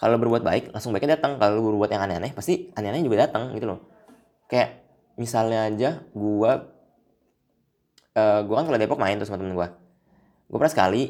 kalau 0.00 0.16
berbuat 0.18 0.42
baik 0.42 0.64
langsung 0.74 0.90
baiknya 0.90 1.18
datang. 1.18 1.38
Kalau 1.38 1.62
berbuat 1.62 1.90
yang 1.90 2.02
aneh-aneh 2.04 2.34
pasti 2.34 2.70
aneh-aneh 2.74 3.02
juga 3.06 3.26
datang 3.28 3.54
gitu 3.54 3.66
loh. 3.74 3.80
Kayak 4.50 4.84
misalnya 5.14 5.70
aja 5.70 5.90
gua 6.12 6.74
uh, 8.18 8.40
gua 8.42 8.54
kan 8.62 8.64
kalau 8.70 8.78
Depok 8.78 9.00
main 9.00 9.16
tuh 9.16 9.26
sama 9.28 9.38
temen 9.40 9.54
gua. 9.54 9.74
Gue 10.44 10.60
pernah 10.60 10.74
sekali 10.74 11.02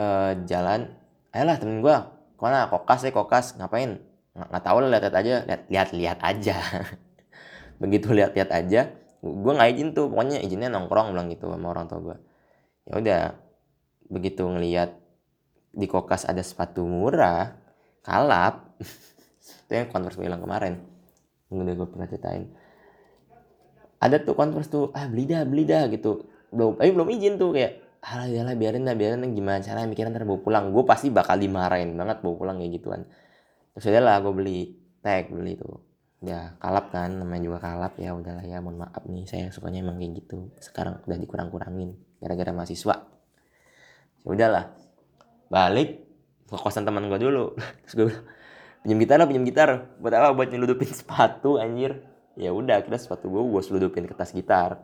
uh, 0.00 0.32
jalan 0.48 0.90
ayolah 1.30 1.56
temen 1.60 1.84
gue 1.84 1.96
ke 2.34 2.42
mana? 2.42 2.66
Kokas 2.72 3.04
ya 3.06 3.12
kokas 3.12 3.54
ngapain? 3.60 4.00
Nggak 4.32 4.64
tahu 4.64 4.76
lah 4.80 4.88
lihat 4.96 5.14
aja. 5.14 5.34
Lihat 5.68 5.88
lihat 5.92 6.18
aja. 6.24 6.56
Begitu 7.82 8.10
lihat 8.10 8.32
lihat 8.34 8.50
aja 8.50 8.90
gue 9.20 9.52
nggak 9.52 9.70
izin 9.76 9.88
tuh. 9.92 10.08
Pokoknya 10.08 10.40
izinnya 10.40 10.72
nongkrong 10.72 11.12
bilang 11.12 11.28
gitu 11.28 11.52
sama 11.52 11.68
orang 11.76 11.84
tua 11.86 12.00
gue 12.00 12.16
ya 12.90 12.94
udah 12.98 13.22
begitu 14.10 14.42
ngelihat 14.42 14.98
di 15.70 15.86
kokas 15.86 16.26
ada 16.26 16.42
sepatu 16.42 16.82
murah 16.82 17.54
kalap. 18.04 18.76
Itu 19.66 19.72
yang 19.72 19.88
converse 19.90 20.16
gue 20.18 20.26
bilang 20.26 20.42
kemarin. 20.42 20.80
Udah 21.50 21.74
gue 21.74 21.88
pernah 21.88 22.06
ceritain. 22.06 22.44
Ada 24.00 24.24
tuh 24.24 24.32
converse 24.32 24.70
tuh 24.72 24.88
ah 24.96 25.04
beli 25.10 25.28
dah 25.28 25.44
beli 25.44 25.68
dah 25.68 25.86
gitu. 25.92 26.24
Belum 26.50 26.78
tapi 26.80 26.90
belum 26.90 27.08
izin 27.12 27.36
tuh 27.36 27.52
kayak 27.52 28.00
alah 28.00 28.26
lah 28.32 28.56
biarin 28.56 28.88
lah 28.88 28.96
biarin 28.96 29.28
gimana 29.36 29.60
caranya? 29.60 29.88
Mikirin 29.90 30.14
ntar 30.14 30.24
bawa 30.24 30.40
pulang. 30.40 30.64
Gue 30.72 30.84
pasti 30.88 31.12
bakal 31.12 31.36
dimarahin 31.36 31.94
banget 31.94 32.24
bawa 32.24 32.34
pulang 32.34 32.56
kayak 32.58 32.72
gituan. 32.80 33.02
Terus 33.76 33.84
udah 33.92 34.02
lah 34.02 34.16
gue 34.24 34.32
beli 34.32 34.58
tag 35.04 35.28
beli 35.28 35.54
tuh. 35.60 35.84
Ya 36.20 36.56
kalap 36.60 36.92
kan 36.92 37.12
namanya 37.12 37.42
juga 37.52 37.58
kalap. 37.60 37.92
Ya 38.00 38.16
udahlah 38.16 38.44
ya 38.44 38.64
mohon 38.64 38.80
maaf 38.80 39.04
nih 39.04 39.28
saya 39.28 39.52
sukanya 39.52 39.84
emang 39.84 40.00
kayak 40.00 40.24
gitu. 40.24 40.48
Sekarang 40.58 41.04
udah 41.04 41.18
dikurang-kurangin 41.20 41.96
gara-gara 42.20 42.52
mahasiswa. 42.56 42.96
Ya 44.24 44.28
udahlah 44.28 44.64
balik 45.50 46.09
ke 46.50 46.56
kosan 46.58 46.82
teman 46.82 47.06
gue 47.06 47.18
dulu. 47.22 47.54
Terus 47.86 47.94
gue 47.94 48.06
pinjam 48.82 48.98
gitar 48.98 49.16
lah 49.22 49.26
pinjam 49.30 49.46
gitar. 49.46 49.68
Buat 50.02 50.14
apa? 50.18 50.28
Buat 50.34 50.48
nyeludupin 50.50 50.90
sepatu 51.00 51.56
anjir. 51.62 52.02
Ya 52.34 52.50
udah 52.50 52.82
kira 52.82 52.98
sepatu 52.98 53.30
gue 53.30 53.42
gue 53.42 53.62
seludupin 53.62 54.04
ke 54.10 54.14
tas 54.18 54.34
gitar. 54.34 54.82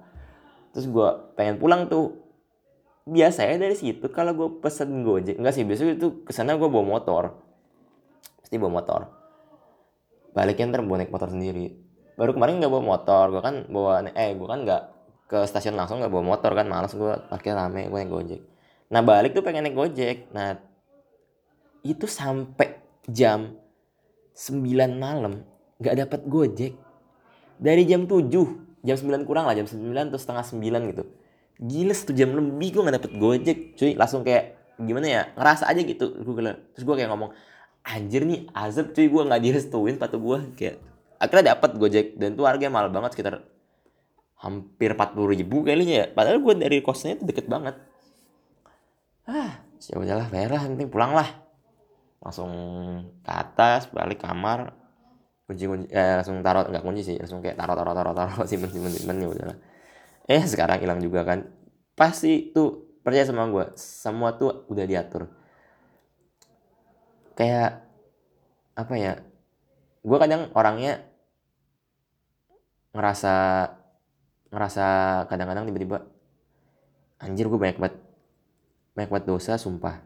Terus 0.70 0.86
gue 0.86 1.08
pengen 1.34 1.58
pulang 1.58 1.90
tuh. 1.90 2.22
Biasanya 3.06 3.62
dari 3.62 3.78
situ 3.78 4.10
kalau 4.10 4.34
gue 4.34 4.48
pesen 4.58 5.06
gojek 5.06 5.38
enggak 5.38 5.54
sih 5.54 5.62
biasanya 5.62 5.94
itu 5.94 6.26
ke 6.26 6.34
sana 6.34 6.58
gue 6.58 6.66
bawa 6.66 6.82
motor. 6.82 7.38
Pasti 8.42 8.58
bawa 8.58 8.82
motor. 8.82 9.00
Baliknya 10.34 10.74
ntar 10.74 10.82
naik 10.82 11.14
motor 11.14 11.30
sendiri. 11.30 11.70
Baru 12.18 12.34
kemarin 12.34 12.58
nggak 12.58 12.72
bawa 12.72 12.82
motor 12.82 13.24
gue 13.30 13.42
kan 13.46 13.56
bawa 13.70 14.10
eh 14.10 14.34
gue 14.34 14.48
kan 14.50 14.60
nggak 14.66 14.82
ke 15.30 15.38
stasiun 15.46 15.78
langsung 15.78 16.02
nggak 16.02 16.10
bawa 16.10 16.34
motor 16.34 16.50
kan 16.50 16.66
malas 16.66 16.98
gue 16.98 17.14
parkir 17.30 17.54
rame 17.54 17.86
gue 17.86 17.98
naik 18.02 18.10
gojek. 18.10 18.40
Nah 18.90 19.00
balik 19.06 19.38
tuh 19.38 19.46
pengen 19.46 19.70
naik 19.70 19.78
gojek. 19.78 20.26
Nah 20.34 20.58
itu 21.92 22.10
sampai 22.10 22.82
jam 23.06 23.54
9 24.34 24.62
malam 24.98 25.46
nggak 25.78 25.94
dapat 26.06 26.20
gojek. 26.26 26.74
Dari 27.56 27.88
jam 27.88 28.04
7 28.04 28.28
jam 28.84 28.96
9 28.96 29.24
kurang 29.24 29.48
lah 29.48 29.54
jam 29.56 29.64
9 29.64 30.12
atau 30.12 30.20
setengah 30.20 30.44
9 30.44 30.90
gitu. 30.92 31.04
Gila 31.56 31.94
satu 31.96 32.12
jam 32.12 32.36
lebih 32.36 32.76
gue 32.76 32.82
gak 32.84 32.96
dapet 33.00 33.12
gojek 33.16 33.58
cuy. 33.80 33.96
Langsung 33.96 34.20
kayak 34.26 34.76
gimana 34.76 35.06
ya 35.08 35.22
ngerasa 35.34 35.64
aja 35.64 35.80
gitu. 35.80 36.20
Gue 36.20 36.36
terus 36.76 36.84
gue 36.84 36.94
kayak 37.00 37.08
ngomong 37.08 37.32
anjir 37.80 38.28
nih 38.28 38.44
azab 38.52 38.92
cuy. 38.92 39.08
Gue 39.08 39.22
nggak 39.24 39.40
direstuin 39.40 39.96
sepatu 39.96 40.20
gue 40.20 40.38
kayak 40.52 40.76
akhirnya 41.16 41.56
dapet 41.56 41.70
gojek. 41.80 42.06
Dan 42.20 42.36
tuh 42.36 42.44
harganya 42.44 42.76
mahal 42.76 42.92
banget 42.92 43.16
sekitar 43.16 43.40
hampir 44.36 44.92
40 44.92 45.32
ribu 45.32 45.64
kayaknya 45.64 45.94
ya. 45.96 46.06
Padahal 46.12 46.44
gue 46.44 46.54
dari 46.60 46.84
kosnya 46.84 47.16
itu 47.16 47.24
deket 47.24 47.48
banget. 47.48 47.80
Ah 49.24 49.64
udahlah 49.96 50.26
bayar 50.28 50.50
lah 50.50 50.62
penting 50.66 50.90
pulang 50.90 51.14
lah 51.14 51.45
langsung 52.22 52.50
ke 53.22 53.32
atas 53.32 53.88
balik 53.92 54.24
kamar 54.24 54.74
kunci 55.46 55.64
kunci 55.70 55.86
eh, 55.94 56.18
langsung 56.18 56.42
taruh 56.42 56.66
nggak 56.66 56.82
kunci 56.82 57.02
sih 57.06 57.16
langsung 57.20 57.38
kayak 57.38 57.54
taruh 57.54 57.76
taruh 57.78 57.94
taruh 57.94 58.14
taruh 58.14 58.44
simpen 58.50 58.70
simpen 58.72 58.90
simpen 58.90 59.16
ya 59.22 59.28
udahlah 59.30 59.58
eh 60.26 60.42
sekarang 60.42 60.82
hilang 60.82 61.00
juga 61.00 61.22
kan. 61.22 61.46
Pasti 61.96 62.50
tuh 62.52 62.98
percaya 63.00 63.24
sama 63.24 63.46
gue 63.48 63.66
semua 63.78 64.34
tuh 64.34 64.66
udah 64.68 64.84
diatur. 64.84 65.30
Kayak 67.38 67.86
apa 68.76 68.94
ya 68.98 69.12
gue 70.04 70.18
kadang 70.20 70.52
orangnya 70.52 71.00
ngerasa 72.92 73.34
ngerasa 74.52 74.84
kadang-kadang 75.32 75.64
tiba-tiba 75.68 76.04
anjir 77.16 77.48
gue 77.48 77.56
banyak 77.56 77.80
banget 77.80 77.96
banyak 78.92 79.10
banget 79.14 79.26
dosa 79.30 79.52
sumpah. 79.56 80.02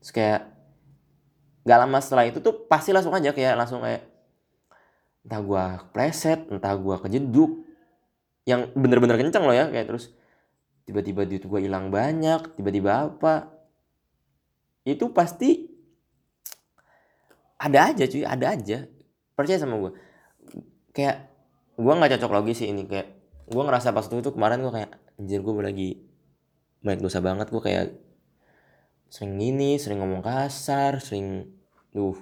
Terus 0.00 0.12
kayak 0.14 0.40
gak 1.68 1.78
lama 1.84 2.00
setelah 2.00 2.24
itu 2.24 2.40
tuh 2.40 2.64
pasti 2.64 2.96
langsung 2.96 3.12
aja 3.12 3.36
kayak 3.36 3.52
langsung 3.60 3.84
kayak 3.84 4.08
entah 5.28 5.44
gue 5.44 5.64
pleset 5.92 6.40
entah 6.48 6.72
gue 6.72 6.96
kejeduk. 7.04 7.68
Yang 8.48 8.72
bener-bener 8.72 9.20
kenceng 9.20 9.44
loh 9.44 9.52
ya 9.52 9.68
kayak 9.68 9.92
terus 9.92 10.16
tiba-tiba 10.88 11.28
duit 11.28 11.44
gue 11.44 11.60
hilang 11.60 11.92
banyak 11.92 12.56
tiba-tiba 12.56 13.12
apa. 13.12 13.52
Itu 14.88 15.12
pasti 15.12 15.68
ada 17.60 17.92
aja 17.92 18.08
cuy 18.08 18.24
ada 18.24 18.56
aja. 18.56 18.88
Percaya 19.36 19.60
sama 19.60 19.76
gue 19.76 19.92
kayak 20.96 21.30
gue 21.78 21.92
nggak 21.92 22.10
cocok 22.18 22.32
lagi 22.32 22.52
sih 22.56 22.66
ini 22.72 22.88
kayak 22.88 23.06
gue 23.46 23.62
ngerasa 23.62 23.94
pas 23.94 24.02
itu 24.08 24.32
kemarin 24.34 24.64
gue 24.64 24.72
kayak 24.72 24.90
anjir 25.14 25.40
gue 25.46 25.52
lagi 25.62 25.90
banyak 26.82 27.00
dosa 27.04 27.22
banget 27.22 27.46
gue 27.52 27.62
kayak 27.62 27.94
sering 29.06 29.38
gini 29.40 29.78
sering 29.78 30.02
ngomong 30.02 30.20
kasar 30.20 30.98
sering 30.98 31.57
duh. 31.92 32.16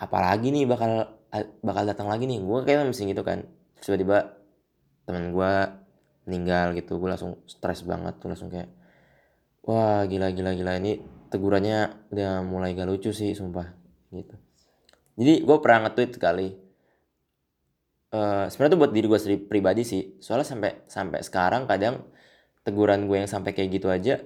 Apalagi 0.00 0.48
nih 0.48 0.64
bakal 0.64 1.20
bakal 1.60 1.84
datang 1.86 2.08
lagi 2.08 2.24
nih. 2.24 2.40
Gue 2.40 2.64
kayak 2.64 2.88
mesti 2.88 3.04
gitu 3.06 3.22
kan. 3.22 3.44
Tiba-tiba 3.80 4.36
teman 5.04 5.32
gue 5.32 5.52
meninggal 6.28 6.72
gitu. 6.76 6.96
Gue 6.96 7.12
langsung 7.12 7.40
stres 7.44 7.84
banget 7.84 8.16
tuh 8.18 8.32
langsung 8.32 8.48
kayak 8.48 8.68
wah 9.64 10.04
gila 10.08 10.32
gila 10.32 10.56
gila. 10.56 10.72
Ini 10.80 10.92
tegurannya 11.30 12.10
udah 12.10 12.42
mulai 12.42 12.74
gak 12.74 12.88
lucu 12.90 13.14
sih 13.14 13.36
sumpah 13.36 13.70
gitu. 14.10 14.34
Jadi 15.20 15.44
gue 15.44 15.56
pernah 15.60 15.86
nge-tweet 15.86 16.10
sekali 16.16 16.48
uh, 18.16 18.48
sebenarnya 18.50 18.72
tuh 18.74 18.80
buat 18.80 18.92
diri 18.92 19.06
gue 19.06 19.20
sendiri 19.20 19.38
pribadi 19.46 19.82
sih. 19.84 20.16
Soalnya 20.18 20.48
sampai 20.48 20.70
sampai 20.88 21.20
sekarang 21.22 21.68
kadang 21.68 22.08
teguran 22.64 23.04
gue 23.04 23.16
yang 23.20 23.30
sampai 23.30 23.52
kayak 23.56 23.68
gitu 23.80 23.88
aja 23.88 24.20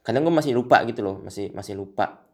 kadang 0.00 0.24
gue 0.24 0.32
masih 0.32 0.52
lupa 0.56 0.84
gitu 0.84 1.00
loh. 1.00 1.16
Masih 1.24 1.52
masih 1.56 1.76
lupa 1.76 2.27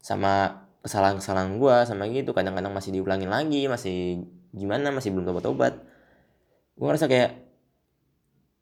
sama 0.00 0.64
kesalahan-kesalahan 0.80 1.60
gue 1.60 1.76
sama 1.84 2.08
gitu. 2.08 2.32
Kadang-kadang 2.32 2.72
masih 2.72 2.90
diulangin 2.96 3.28
lagi 3.28 3.68
masih 3.68 4.24
gimana 4.50 4.90
masih 4.90 5.12
belum 5.12 5.28
tobat-tobat. 5.28 5.78
Gue 6.76 6.86
ngerasa 6.88 7.06
kayak 7.06 7.30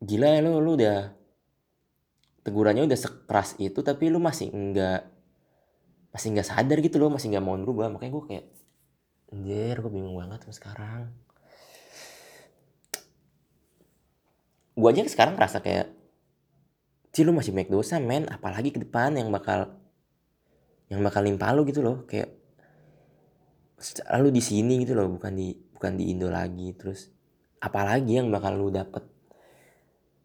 gila 0.02 0.28
ya 0.30 0.40
lu 0.42 0.62
lu 0.62 0.78
udah 0.78 1.14
tegurannya 2.47 2.87
udah 2.87 2.99
sekeras 2.99 3.59
itu 3.59 3.83
tapi 3.83 4.11
lu 4.11 4.23
masih 4.23 4.50
enggak 4.54 5.11
masih 6.14 6.35
enggak 6.35 6.49
sadar 6.49 6.78
gitu 6.78 6.97
loh 7.02 7.11
masih 7.11 7.30
enggak 7.30 7.45
mau 7.47 7.54
berubah. 7.57 7.90
Makanya 7.90 8.12
gue 8.12 8.25
kayak 8.26 8.45
anjir 9.33 9.76
gue 9.78 9.92
bingung 9.92 10.18
banget 10.18 10.42
sama 10.47 10.54
sekarang. 10.54 11.02
Gue 14.78 14.88
aja 14.95 15.07
sekarang 15.07 15.35
ngerasa 15.35 15.59
kayak 15.62 15.87
sih 17.14 17.26
lu 17.26 17.35
masih 17.35 17.50
make 17.50 17.71
dosa 17.71 17.99
men. 17.99 18.26
Apalagi 18.30 18.71
ke 18.71 18.78
depan 18.78 19.14
yang 19.18 19.30
bakal 19.35 19.75
yang 20.88 21.04
bakal 21.04 21.21
limpa 21.21 21.52
lu 21.52 21.68
gitu 21.68 21.85
loh 21.85 22.09
kayak 22.09 22.33
lalu 24.11 24.28
di 24.35 24.42
sini 24.42 24.83
gitu 24.83 24.99
loh 24.99 25.07
bukan 25.07 25.33
di 25.37 25.54
bukan 25.78 25.95
di 25.95 26.11
Indo 26.11 26.28
lagi. 26.33 26.75
Terus 26.75 27.12
apalagi 27.62 28.18
yang 28.18 28.33
bakal 28.35 28.59
lu 28.59 28.75
dapet? 28.75 29.07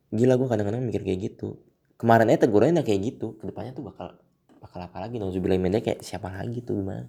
Gila 0.10 0.38
gue 0.38 0.48
kadang-kadang 0.50 0.82
mikir 0.82 1.06
kayak 1.06 1.20
gitu. 1.34 1.62
Kemarin 2.00 2.34
aja 2.34 2.50
tegurannya 2.50 2.82
kayak 2.82 3.02
gitu 3.14 3.38
ke 3.38 3.46
depannya 3.48 3.78
tuh 3.78 3.86
bakal 3.86 4.18
bakal 4.58 4.80
apa 4.82 4.98
lagi 5.04 5.22
nauzubillah 5.22 5.60
minta 5.62 5.84
kayak 5.84 6.02
siapa 6.02 6.34
lagi 6.34 6.66
tuh 6.66 6.82
gimana? 6.82 7.06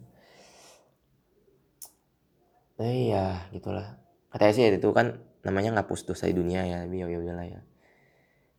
Eh 2.76 3.14
ya 3.14 3.49
gitulah. 3.54 3.96
Katanya 4.28 4.52
sih 4.52 4.64
itu 4.68 4.90
kan 4.92 5.23
namanya 5.46 5.81
ngapus 5.81 6.11
dosa 6.11 6.26
di 6.28 6.35
dunia 6.37 6.66
ya 6.66 6.85
tapi 6.85 7.00
ya 7.00 7.09
ya. 7.09 7.61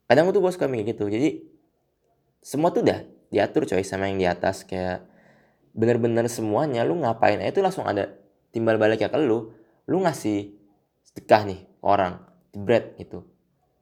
Kadang 0.06 0.32
tuh 0.34 0.41
gue 0.41 0.52
suka 0.54 0.65
mikir 0.69 0.98
gitu 0.98 1.10
jadi 1.10 1.41
semua 2.46 2.69
tuh 2.69 2.86
udah 2.86 3.14
diatur 3.36 3.67
coy 3.67 3.84
sama 3.84 4.08
yang 4.08 4.15
di 4.15 4.28
atas 4.32 4.63
kayak 4.63 5.04
bener-bener 5.76 6.24
semuanya 6.32 6.88
lu 6.88 6.95
ngapain 7.04 7.36
itu 7.43 7.60
langsung 7.60 7.84
ada 7.84 8.15
timbal 8.56 8.80
balik 8.80 9.04
ya 9.04 9.12
ke 9.12 9.19
lu. 9.19 9.52
Lu 9.91 10.00
ngasih 10.00 10.56
sedekah 11.04 11.43
nih 11.43 11.60
orang 11.84 12.24
bread 12.56 12.95
gitu. 12.95 13.28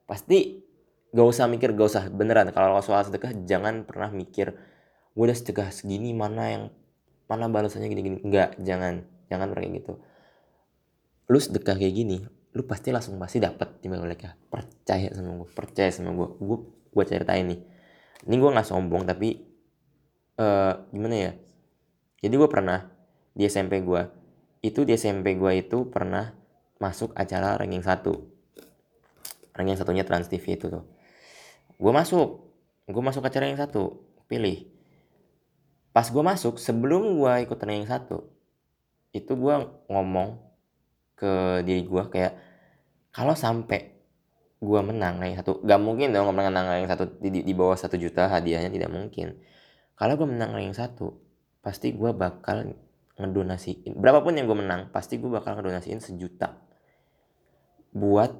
Pasti 0.09 0.65
gak 1.13 1.27
usah 1.29 1.45
mikir 1.45 1.77
gak 1.77 1.87
usah 1.93 2.03
beneran. 2.09 2.49
Kalau 2.49 2.81
soal 2.81 3.05
sedekah 3.05 3.37
jangan 3.45 3.85
pernah 3.85 4.09
mikir 4.09 4.57
gue 5.13 5.21
udah 5.29 5.37
sedekah 5.37 5.69
segini 5.69 6.09
mana 6.17 6.49
yang 6.49 6.63
mana 7.29 7.45
balasannya 7.45 7.93
gini-gini. 7.93 8.25
Enggak 8.25 8.57
jangan 8.57 9.05
jangan 9.29 9.53
kayak 9.53 9.85
gitu. 9.85 10.01
Lu 11.29 11.37
sedekah 11.37 11.77
kayak 11.77 11.93
gini 11.93 12.25
lu 12.53 12.69
pasti 12.69 12.93
langsung 12.93 13.17
pasti 13.21 13.37
dapat 13.37 13.81
timbal 13.85 14.01
baliknya. 14.01 14.33
Percaya 14.49 15.13
sama 15.13 15.37
gue 15.37 15.49
percaya 15.53 15.93
sama 15.93 16.17
gue 16.17 16.27
gue 16.41 16.57
gue 16.93 17.03
ceritain 17.05 17.45
nih 17.45 17.72
ini 18.27 18.35
gue 18.39 18.49
nggak 18.49 18.67
sombong 18.67 19.03
tapi 19.03 19.39
uh, 20.39 20.87
gimana 20.91 21.15
ya? 21.15 21.31
Jadi 22.23 22.33
gue 22.39 22.49
pernah 22.49 22.87
di 23.35 23.43
SMP 23.49 23.83
gue 23.83 24.01
itu 24.63 24.87
di 24.87 24.95
SMP 24.95 25.35
gue 25.35 25.51
itu 25.59 25.87
pernah 25.91 26.31
masuk 26.79 27.11
acara 27.15 27.59
ranking 27.59 27.83
satu. 27.83 28.23
Ranking 29.53 29.77
satunya 29.77 30.07
Trans 30.07 30.31
TV 30.31 30.55
itu 30.55 30.71
tuh. 30.71 30.83
Gue 31.75 31.91
masuk 31.91 32.47
gue 32.87 33.03
masuk 33.03 33.23
acara 33.27 33.47
yang 33.47 33.59
satu 33.59 34.03
pilih. 34.31 34.67
Pas 35.91 36.07
gue 36.07 36.23
masuk 36.23 36.57
sebelum 36.57 37.19
gue 37.19 37.33
ikut 37.43 37.59
ranking 37.59 37.87
satu 37.87 38.33
itu 39.13 39.37
gue 39.37 39.55
ngomong 39.93 40.41
ke 41.13 41.61
diri 41.61 41.85
gue 41.85 42.03
kayak 42.09 42.33
kalau 43.13 43.37
sampai 43.37 43.92
gue 44.63 44.79
menang 44.79 45.19
ranking 45.19 45.39
satu 45.43 45.59
gak 45.59 45.79
mungkin 45.83 46.15
dong 46.15 46.31
menang 46.31 46.55
ranking 46.55 46.87
satu 46.87 47.03
di, 47.19 47.43
di, 47.43 47.53
bawah 47.53 47.75
satu 47.75 47.99
juta 47.99 48.31
hadiahnya 48.31 48.71
tidak 48.71 48.89
mungkin. 48.89 49.35
Kalau 49.99 50.15
gue 50.15 50.27
menang 50.27 50.55
ranking 50.55 50.75
satu 50.75 51.19
pasti 51.59 51.91
gue 51.91 52.11
bakal 52.15 52.71
ngedonasiin 53.19 53.99
berapapun 53.99 54.39
yang 54.39 54.49
gue 54.49 54.57
menang 54.57 54.89
pasti 54.89 55.19
gue 55.19 55.27
bakal 55.27 55.59
ngedonasiin 55.59 55.99
sejuta. 55.99 56.63
Buat 57.91 58.31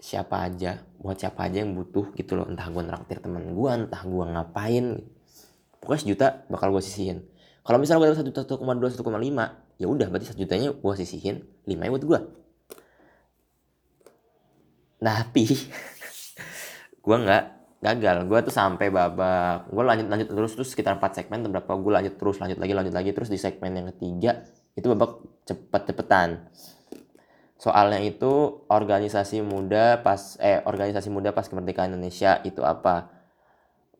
siapa 0.00 0.44
aja 0.44 0.84
buat 1.00 1.16
siapa 1.16 1.48
aja 1.48 1.64
yang 1.64 1.76
butuh 1.76 2.12
gitu 2.16 2.36
loh 2.36 2.48
entah 2.48 2.68
gue 2.68 2.80
nraktir 2.84 3.20
teman 3.24 3.56
gue 3.56 3.70
entah 3.72 4.02
gue 4.04 4.24
ngapain. 4.36 4.86
Pokoknya 5.80 6.00
sejuta 6.04 6.26
bakal 6.52 6.76
gue 6.76 6.84
sisihin. 6.84 7.24
Kalau 7.64 7.80
misalnya 7.80 8.04
gue 8.04 8.08
dapat 8.12 8.20
satu 8.20 8.30
satu 8.36 8.54
koma 8.60 8.76
dua 8.76 8.92
satu 8.92 9.00
koma 9.00 9.16
lima 9.16 9.64
ya 9.80 9.88
udah 9.88 10.12
berarti 10.12 10.28
satu 10.28 10.44
jutanya 10.44 10.76
gue 10.76 10.94
sisihin 11.00 11.40
lima 11.64 11.88
buat 11.88 12.04
gue 12.04 12.20
tapi 15.00 15.48
gue 17.04 17.16
nggak 17.16 17.44
gagal. 17.80 18.16
Gue 18.28 18.38
tuh 18.44 18.54
sampai 18.54 18.92
babak. 18.92 19.72
Gue 19.72 19.82
lanjut 19.82 20.06
lanjut 20.06 20.28
terus 20.28 20.52
terus 20.54 20.68
sekitar 20.76 21.00
4 21.00 21.24
segmen 21.24 21.42
berapa 21.48 21.72
gue 21.72 21.92
lanjut 21.92 22.14
terus 22.20 22.36
lanjut 22.38 22.60
lagi 22.60 22.72
lanjut 22.76 22.94
lagi 22.94 23.10
terus 23.16 23.32
di 23.32 23.40
segmen 23.40 23.72
yang 23.72 23.88
ketiga 23.96 24.44
itu 24.76 24.86
babak 24.92 25.24
cepet 25.48 25.82
cepetan. 25.90 26.28
Soalnya 27.60 28.00
itu 28.00 28.64
organisasi 28.72 29.44
muda 29.44 30.00
pas 30.00 30.40
eh 30.40 30.64
organisasi 30.64 31.12
muda 31.12 31.36
pas 31.36 31.44
kemerdekaan 31.44 31.92
Indonesia 31.92 32.40
itu 32.44 32.64
apa? 32.64 33.12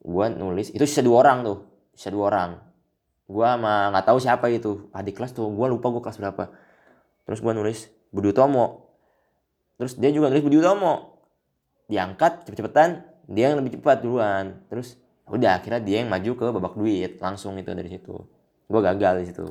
Gue 0.01 0.33
nulis 0.33 0.73
itu 0.73 0.85
sisa 0.89 1.05
dua 1.05 1.25
orang 1.25 1.45
tuh 1.45 1.59
sisa 1.93 2.13
dua 2.13 2.33
orang. 2.33 2.51
Gue 3.29 3.45
sama 3.45 3.93
nggak 3.93 4.07
tahu 4.09 4.19
siapa 4.21 4.49
itu. 4.49 4.89
Adik 4.97 5.21
kelas 5.21 5.37
tuh 5.37 5.49
gue 5.49 5.67
lupa 5.69 5.93
gue 5.93 6.01
kelas 6.01 6.19
berapa. 6.21 6.45
Terus 7.29 7.41
gue 7.45 7.53
nulis 7.53 7.79
Budi 8.09 8.33
Utomo 8.33 8.90
terus 9.81 9.97
dia 9.97 10.13
juga 10.13 10.29
nulis 10.29 10.45
Budi 10.45 10.61
Utomo. 10.61 11.17
Diangkat 11.89 12.45
cepet-cepetan 12.45 13.03
dia 13.25 13.51
yang 13.51 13.65
lebih 13.65 13.81
cepat 13.81 14.05
duluan. 14.05 14.61
Terus 14.69 15.01
udah 15.25 15.57
akhirnya 15.57 15.81
dia 15.81 15.97
yang 16.05 16.13
maju 16.13 16.31
ke 16.37 16.45
babak 16.53 16.75
duit 16.77 17.17
langsung 17.17 17.57
itu 17.57 17.73
dari 17.73 17.89
situ. 17.89 18.15
Gue 18.69 18.81
gagal 18.85 19.25
di 19.25 19.27
situ. 19.33 19.49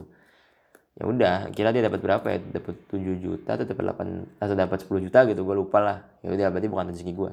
Ya 0.95 1.03
udah 1.09 1.49
kira 1.51 1.73
dia 1.73 1.81
dapat 1.81 1.99
berapa 1.99 2.27
ya? 2.29 2.37
Dapat 2.61 2.93
7 2.93 3.17
juta 3.17 3.57
atau 3.57 3.65
dapat 3.65 3.83
8 3.97 4.39
atau 4.39 4.53
dapat 4.55 4.77
10 4.85 5.05
juta 5.09 5.19
gitu 5.25 5.41
gue 5.41 5.55
lupa 5.57 5.81
lah. 5.81 5.97
Ya 6.21 6.29
udah 6.29 6.47
berarti 6.53 6.69
bukan 6.69 6.93
rezeki 6.93 7.13
gue 7.17 7.31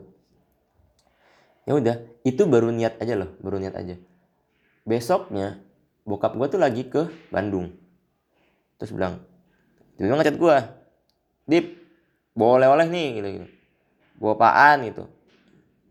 ya 1.67 1.73
udah 1.75 1.97
itu 2.23 2.47
baru 2.47 2.71
niat 2.71 3.03
aja 3.03 3.19
loh 3.19 3.35
baru 3.43 3.59
niat 3.59 3.75
aja. 3.75 3.99
Besoknya 4.87 5.59
bokap 6.07 6.39
gue 6.39 6.47
tuh 6.47 6.63
lagi 6.63 6.87
ke 6.87 7.11
Bandung. 7.35 7.75
Terus 8.79 8.95
bilang 8.95 9.19
bilang 9.99 10.23
ngechat 10.23 10.39
gue 10.39 10.57
dip 11.51 11.67
bawa 12.37 12.61
oleh-oleh 12.61 12.87
nih 12.93 13.09
gitu 13.17 13.29
gitu. 13.41 13.47
Bawa 14.21 14.33
apaan 14.37 14.85
gitu. 14.85 15.05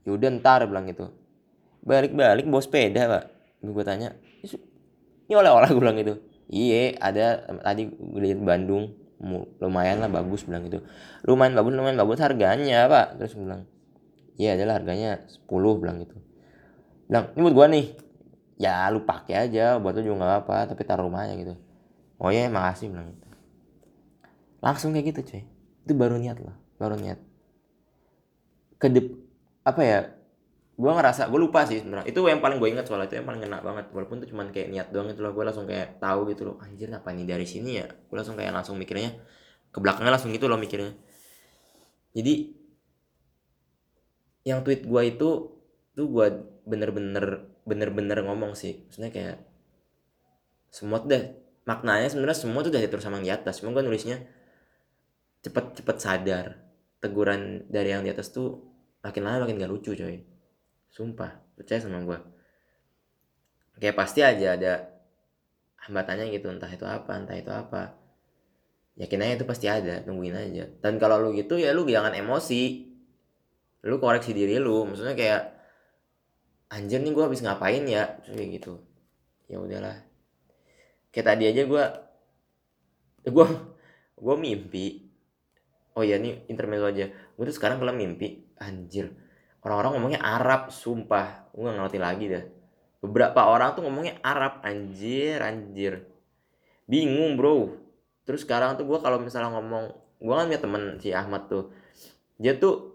Yaudah 0.05 0.29
ntar 0.37 0.61
bilang 0.69 0.85
gitu. 0.85 1.09
Balik-balik 1.81 2.45
bawa 2.45 2.61
sepeda 2.61 3.09
pak. 3.09 3.23
Gue 3.65 3.81
tanya 3.81 4.13
ini 5.25 5.33
oleh-oleh? 5.33 5.69
Gue 5.73 5.81
bilang 5.81 5.97
gitu. 5.97 6.21
Iya 6.45 7.01
ada. 7.01 7.49
Tadi 7.65 7.89
gue 7.89 8.21
lihat 8.21 8.39
Bandung 8.45 8.93
lumayan 9.57 10.05
lah 10.05 10.09
bagus 10.13 10.45
bilang 10.45 10.69
gitu. 10.69 10.85
Lumayan 11.25 11.57
bagus 11.57 11.73
lumayan 11.73 11.97
bagus 11.97 12.21
harganya 12.21 12.85
pak. 12.85 13.17
Terus 13.17 13.33
bilang 13.33 13.65
iya 14.37 14.53
adalah 14.53 14.77
harganya 14.77 15.25
10 15.25 15.49
bilang 15.81 15.97
gitu. 16.05 16.13
Bilang 17.09 17.33
ini 17.33 17.41
buat 17.41 17.55
gue 17.57 17.67
nih. 17.73 17.85
Ya 18.61 18.85
lu 18.93 19.01
pakai 19.03 19.49
aja 19.49 19.81
buat 19.81 19.97
lu 19.97 20.05
juga 20.05 20.15
nggak 20.21 20.33
apa 20.45 20.57
tapi 20.69 20.85
taruh 20.85 21.09
rumahnya 21.09 21.33
gitu. 21.41 21.57
Oh 22.21 22.29
ya 22.29 22.45
makasih 22.53 22.93
bilang 22.93 23.09
gitu. 23.09 23.25
Langsung 24.61 24.93
kayak 24.93 25.09
gitu 25.09 25.21
cuy 25.25 25.54
itu 25.85 25.93
baru 25.93 26.17
niat 26.17 26.41
loh 26.41 26.55
baru 26.81 26.97
niat. 26.99 27.19
Kedep 28.81 29.07
apa 29.65 29.81
ya 29.81 29.99
gue 30.75 30.91
ngerasa 30.91 31.31
gue 31.31 31.39
lupa 31.39 31.63
sih 31.63 31.79
sebenarnya. 31.79 32.11
Itu 32.11 32.27
yang 32.27 32.43
paling 32.43 32.59
gue 32.59 32.67
ingat 32.67 32.89
soal 32.89 33.07
itu 33.07 33.15
yang 33.15 33.23
paling 33.23 33.39
kena 33.39 33.63
banget. 33.63 33.87
Walaupun 33.95 34.19
itu 34.19 34.35
cuman 34.35 34.51
kayak 34.51 34.67
niat 34.73 34.87
doang 34.91 35.07
itu 35.07 35.23
loh 35.23 35.31
gue 35.31 35.43
langsung 35.47 35.63
kayak 35.63 36.03
tahu 36.03 36.27
gitu 36.35 36.51
loh 36.51 36.55
anjir 36.59 36.91
apa 36.91 37.15
ini 37.15 37.23
dari 37.23 37.47
sini 37.47 37.79
ya? 37.79 37.87
Gue 37.87 38.15
langsung 38.19 38.35
kayak 38.35 38.51
langsung 38.51 38.75
mikirnya 38.75 39.15
ke 39.71 39.77
belakangnya 39.79 40.11
langsung 40.19 40.35
gitu 40.35 40.51
loh 40.51 40.59
mikirnya. 40.59 40.91
Jadi 42.11 42.33
yang 44.45 44.61
tweet 44.67 44.83
gue 44.83 45.01
itu 45.07 45.29
tuh 45.95 46.07
gue 46.11 46.27
bener-bener 46.67 47.47
bener-bener 47.63 48.19
ngomong 48.27 48.57
sih. 48.59 48.83
Maksudnya 48.89 49.11
kayak 49.15 49.37
semua 50.75 50.99
tuh 50.99 51.07
udah 51.07 51.23
maknanya 51.63 52.11
sebenarnya 52.11 52.37
semua 52.37 52.59
tuh 52.67 52.75
udah 52.75 52.81
diatur 52.83 52.99
sama 52.99 53.23
yang 53.23 53.25
di 53.25 53.33
atas 53.33 53.63
cuma 53.63 53.71
gue 53.71 53.81
nulisnya 53.81 54.27
cepet-cepet 55.45 55.97
sadar. 56.01 56.47
Teguran 56.97 57.69
dari 57.69 57.93
yang 57.93 58.01
di 58.01 58.09
atas 58.09 58.33
tuh 58.33 58.65
makin 59.05 59.21
lama 59.21 59.45
makin 59.45 59.61
gak 59.61 59.69
lucu 59.69 59.93
coy. 59.93 60.25
Sumpah 60.89 61.37
percaya 61.53 61.77
sama 61.77 62.01
gue 62.01 62.35
kayak 63.79 63.95
pasti 63.95 64.23
aja 64.23 64.55
ada 64.55 64.73
hambatannya 65.85 66.31
gitu 66.31 66.47
entah 66.49 66.71
itu 66.71 66.87
apa 66.87 67.11
entah 67.15 67.37
itu 67.37 67.51
apa. 67.51 67.95
Yakin 68.95 69.21
aja 69.27 69.33
itu 69.43 69.45
pasti 69.45 69.67
ada 69.67 69.99
tungguin 70.07 70.35
aja. 70.35 70.71
Dan 70.79 70.95
kalau 70.95 71.19
lu 71.19 71.35
gitu 71.35 71.59
ya 71.59 71.75
lu 71.75 71.83
jangan 71.83 72.15
emosi. 72.15 72.87
Lu 73.85 73.99
koreksi 74.01 74.31
diri 74.31 74.57
lu 74.57 74.87
maksudnya 74.87 75.13
kayak 75.13 75.43
anjir 76.71 77.03
nih 77.03 77.11
gue 77.11 77.23
habis 77.23 77.43
ngapain 77.43 77.83
ya? 77.85 78.17
Kayak 78.23 78.49
gitu. 78.63 78.73
Ya 79.51 79.59
udahlah. 79.59 79.99
Kayak 81.11 81.27
tadi 81.35 81.43
aja 81.51 81.61
gue 81.67 81.83
gue 83.25 83.47
gue 84.15 84.35
mimpi 84.39 85.04
oh 85.95 86.03
iya 86.03 86.19
nih 86.19 86.45
intermezzo 86.51 86.85
aja. 86.91 87.07
Gue 87.09 87.43
tuh 87.47 87.55
sekarang 87.55 87.79
kalau 87.79 87.95
mimpi. 87.95 88.43
Anjir. 88.59 89.15
Orang-orang 89.63 89.97
ngomongnya 89.97 90.21
Arab 90.21 90.69
sumpah. 90.69 91.49
Gue 91.55 91.71
gak 91.71 91.75
ngerti 91.79 91.99
lagi 91.99 92.25
dah. 92.29 92.43
Beberapa 93.01 93.47
orang 93.47 93.73
tuh 93.73 93.87
ngomongnya 93.87 94.19
Arab. 94.21 94.61
Anjir 94.61 95.39
anjir. 95.39 96.05
Bingung 96.85 97.39
bro. 97.39 97.79
Terus 98.27 98.43
sekarang 98.43 98.75
tuh 98.75 98.85
gue 98.85 98.99
kalau 98.99 99.17
misalnya 99.17 99.55
ngomong 99.55 99.95
gue 100.15 100.33
kan 100.35 100.45
punya 100.47 100.61
temen 100.61 100.83
si 100.99 101.15
Ahmad 101.15 101.47
tuh. 101.47 101.71
Dia 102.35 102.59
tuh 102.59 102.91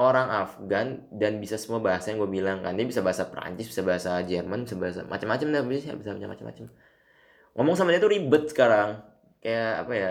orang 0.00 0.32
Afgan 0.32 1.06
dan 1.12 1.38
bisa 1.38 1.60
semua 1.60 1.78
bahasa 1.78 2.10
yang 2.10 2.18
gue 2.26 2.30
bilang 2.30 2.66
kan. 2.66 2.74
Dia 2.74 2.84
bisa 2.84 3.00
bahasa 3.06 3.30
Prancis 3.30 3.70
bisa 3.70 3.86
bahasa 3.86 4.18
Jerman 4.26 4.66
bisa 4.66 4.74
bahasa 4.74 5.06
macam-macam 5.06 5.46
dah. 5.54 5.62
Bisa 5.62 5.94
bisa 5.94 6.10
macam-macam. 6.16 6.66
Ngomong 7.54 7.74
sama 7.78 7.94
dia 7.94 8.02
tuh 8.02 8.10
ribet 8.10 8.50
sekarang. 8.50 8.98
Kayak 9.40 9.72
apa 9.86 9.92
ya 9.96 10.10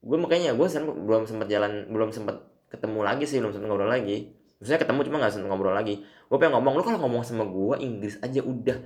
gue 0.00 0.16
makanya 0.16 0.56
gue 0.56 0.66
belum 1.04 1.28
sempat 1.28 1.48
jalan 1.52 1.92
belum 1.92 2.08
sempat 2.08 2.40
ketemu 2.72 3.00
lagi 3.04 3.24
sih 3.28 3.36
belum 3.42 3.52
sempat 3.52 3.68
ngobrol 3.68 3.90
lagi. 3.90 4.32
Maksudnya 4.60 4.80
ketemu 4.80 5.00
cuma 5.08 5.16
nggak 5.20 5.32
sempat 5.32 5.48
ngobrol 5.52 5.76
lagi. 5.76 5.94
Gue 6.00 6.36
pengen 6.40 6.56
ngomong 6.56 6.72
lu 6.80 6.82
kalau 6.84 6.98
ngomong 7.04 7.22
sama 7.26 7.44
gue 7.44 7.76
Inggris 7.84 8.16
aja 8.24 8.40
udah. 8.40 8.78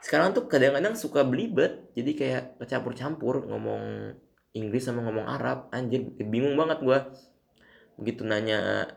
Sekarang 0.00 0.32
tuh 0.32 0.48
kadang-kadang 0.48 0.96
suka 0.96 1.24
belibet 1.26 1.92
jadi 1.92 2.10
kayak 2.16 2.42
kecampur-campur 2.62 3.44
ngomong 3.48 4.16
Inggris 4.56 4.88
sama 4.88 5.04
ngomong 5.04 5.28
Arab. 5.28 5.68
Anjir 5.76 6.08
bingung 6.24 6.56
banget 6.56 6.80
gue 6.80 6.98
begitu 7.96 8.24
nanya 8.24 8.88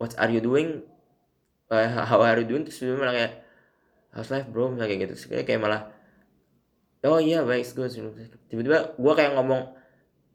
what 0.00 0.16
are 0.16 0.32
you 0.32 0.40
doing? 0.40 0.80
Uh, 1.68 1.88
how 2.08 2.24
are 2.24 2.40
you 2.40 2.48
doing? 2.48 2.64
Terus 2.64 2.80
dia 2.80 2.96
malah 2.96 3.12
kayak 3.12 3.32
how's 4.16 4.32
life 4.32 4.48
bro? 4.48 4.72
Kayak 4.80 5.12
gitu. 5.12 5.28
Kayak, 5.28 5.44
kayak 5.44 5.60
malah 5.60 5.82
oh 7.02 7.18
iya 7.20 7.44
baik 7.44 7.68
good. 7.76 7.92
Tiba-tiba 8.48 8.96
gue 8.96 9.12
kayak 9.12 9.36
ngomong 9.36 9.81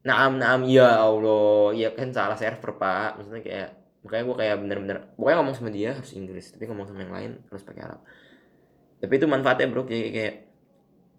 naam 0.03 0.37
naam. 0.37 0.65
Ya 0.67 1.01
allah. 1.01 1.73
Ya 1.73 1.89
kan 1.93 2.13
salah 2.13 2.37
server 2.37 2.75
pak. 2.77 3.21
Maksudnya 3.21 3.41
kayak 3.41 3.69
makanya 4.05 4.23
gue 4.23 4.37
kayak 4.39 4.55
bener-bener 4.63 4.97
pokoknya 5.19 5.35
ngomong 5.43 5.55
sama 5.57 5.69
dia 5.73 5.91
harus 5.91 6.15
Inggris 6.15 6.55
tapi 6.55 6.63
ngomong 6.63 6.87
sama 6.87 7.03
yang 7.03 7.13
lain 7.13 7.31
harus 7.49 7.63
pakai 7.65 7.81
Arab. 7.85 7.99
Tapi 8.97 9.13
itu 9.13 9.25
manfaatnya 9.27 9.67
bro. 9.69 9.83
Kayak, 9.85 10.09
kayak 10.13 10.35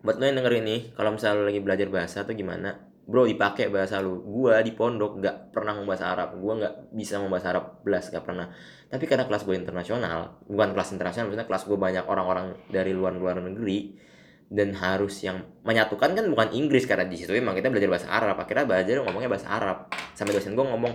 buat 0.02 0.16
lo 0.18 0.24
yang 0.24 0.38
denger 0.38 0.54
ini 0.62 0.76
kalau 0.94 1.10
misalnya 1.14 1.42
lo 1.42 1.44
lagi 1.50 1.60
belajar 1.62 1.88
bahasa 1.90 2.22
atau 2.22 2.34
gimana 2.34 2.78
bro 3.08 3.24
dipakai 3.26 3.72
bahasa 3.72 3.98
lu 4.04 4.20
gua 4.20 4.60
di 4.60 4.76
pondok 4.76 5.18
nggak 5.20 5.36
pernah 5.52 5.74
membahas 5.76 6.02
Arab. 6.04 6.28
Gua 6.38 6.52
nggak 6.58 6.74
bisa 6.94 7.18
membahas 7.18 7.46
Arab 7.50 7.64
belas 7.82 8.08
nggak 8.08 8.24
pernah. 8.24 8.46
Tapi 8.88 9.04
karena 9.04 9.28
kelas 9.28 9.44
gue 9.44 9.52
internasional 9.52 10.40
bukan 10.48 10.72
kelas 10.72 10.96
internasional 10.96 11.28
maksudnya 11.28 11.44
kelas 11.44 11.68
gue 11.68 11.76
banyak 11.76 12.04
orang-orang 12.08 12.56
dari 12.72 12.96
luar 12.96 13.12
luar 13.12 13.36
negeri 13.36 14.00
dan 14.48 14.72
harus 14.76 15.20
yang 15.20 15.44
menyatukan 15.64 16.16
kan 16.16 16.24
bukan 16.24 16.48
Inggris 16.56 16.88
karena 16.88 17.04
di 17.04 17.20
situ 17.20 17.36
emang 17.36 17.52
kita 17.52 17.68
belajar 17.68 17.88
bahasa 17.92 18.08
Arab. 18.08 18.36
Akhirnya 18.40 18.64
belajar 18.64 18.94
ngomongnya 19.04 19.30
bahasa 19.30 19.48
Arab. 19.52 19.92
Sampai 20.16 20.32
dosen 20.32 20.56
gue 20.56 20.64
ngomong 20.64 20.92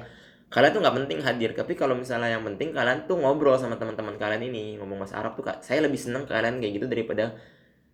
kalian 0.50 0.70
tuh 0.70 0.82
nggak 0.86 0.96
penting 1.02 1.20
hadir 1.26 1.50
tapi 1.58 1.74
kalau 1.74 1.98
misalnya 1.98 2.30
yang 2.30 2.46
penting 2.46 2.78
kalian 2.78 3.10
tuh 3.10 3.18
ngobrol 3.18 3.58
sama 3.58 3.74
teman-teman 3.74 4.22
kalian 4.22 4.54
ini 4.54 4.78
ngomong 4.78 5.02
bahasa 5.02 5.18
Arab 5.18 5.34
tuh 5.34 5.42
kak 5.42 5.66
saya 5.66 5.82
lebih 5.82 5.98
seneng 5.98 6.30
kalian 6.30 6.62
kayak 6.62 6.78
gitu 6.78 6.86
daripada 6.86 7.34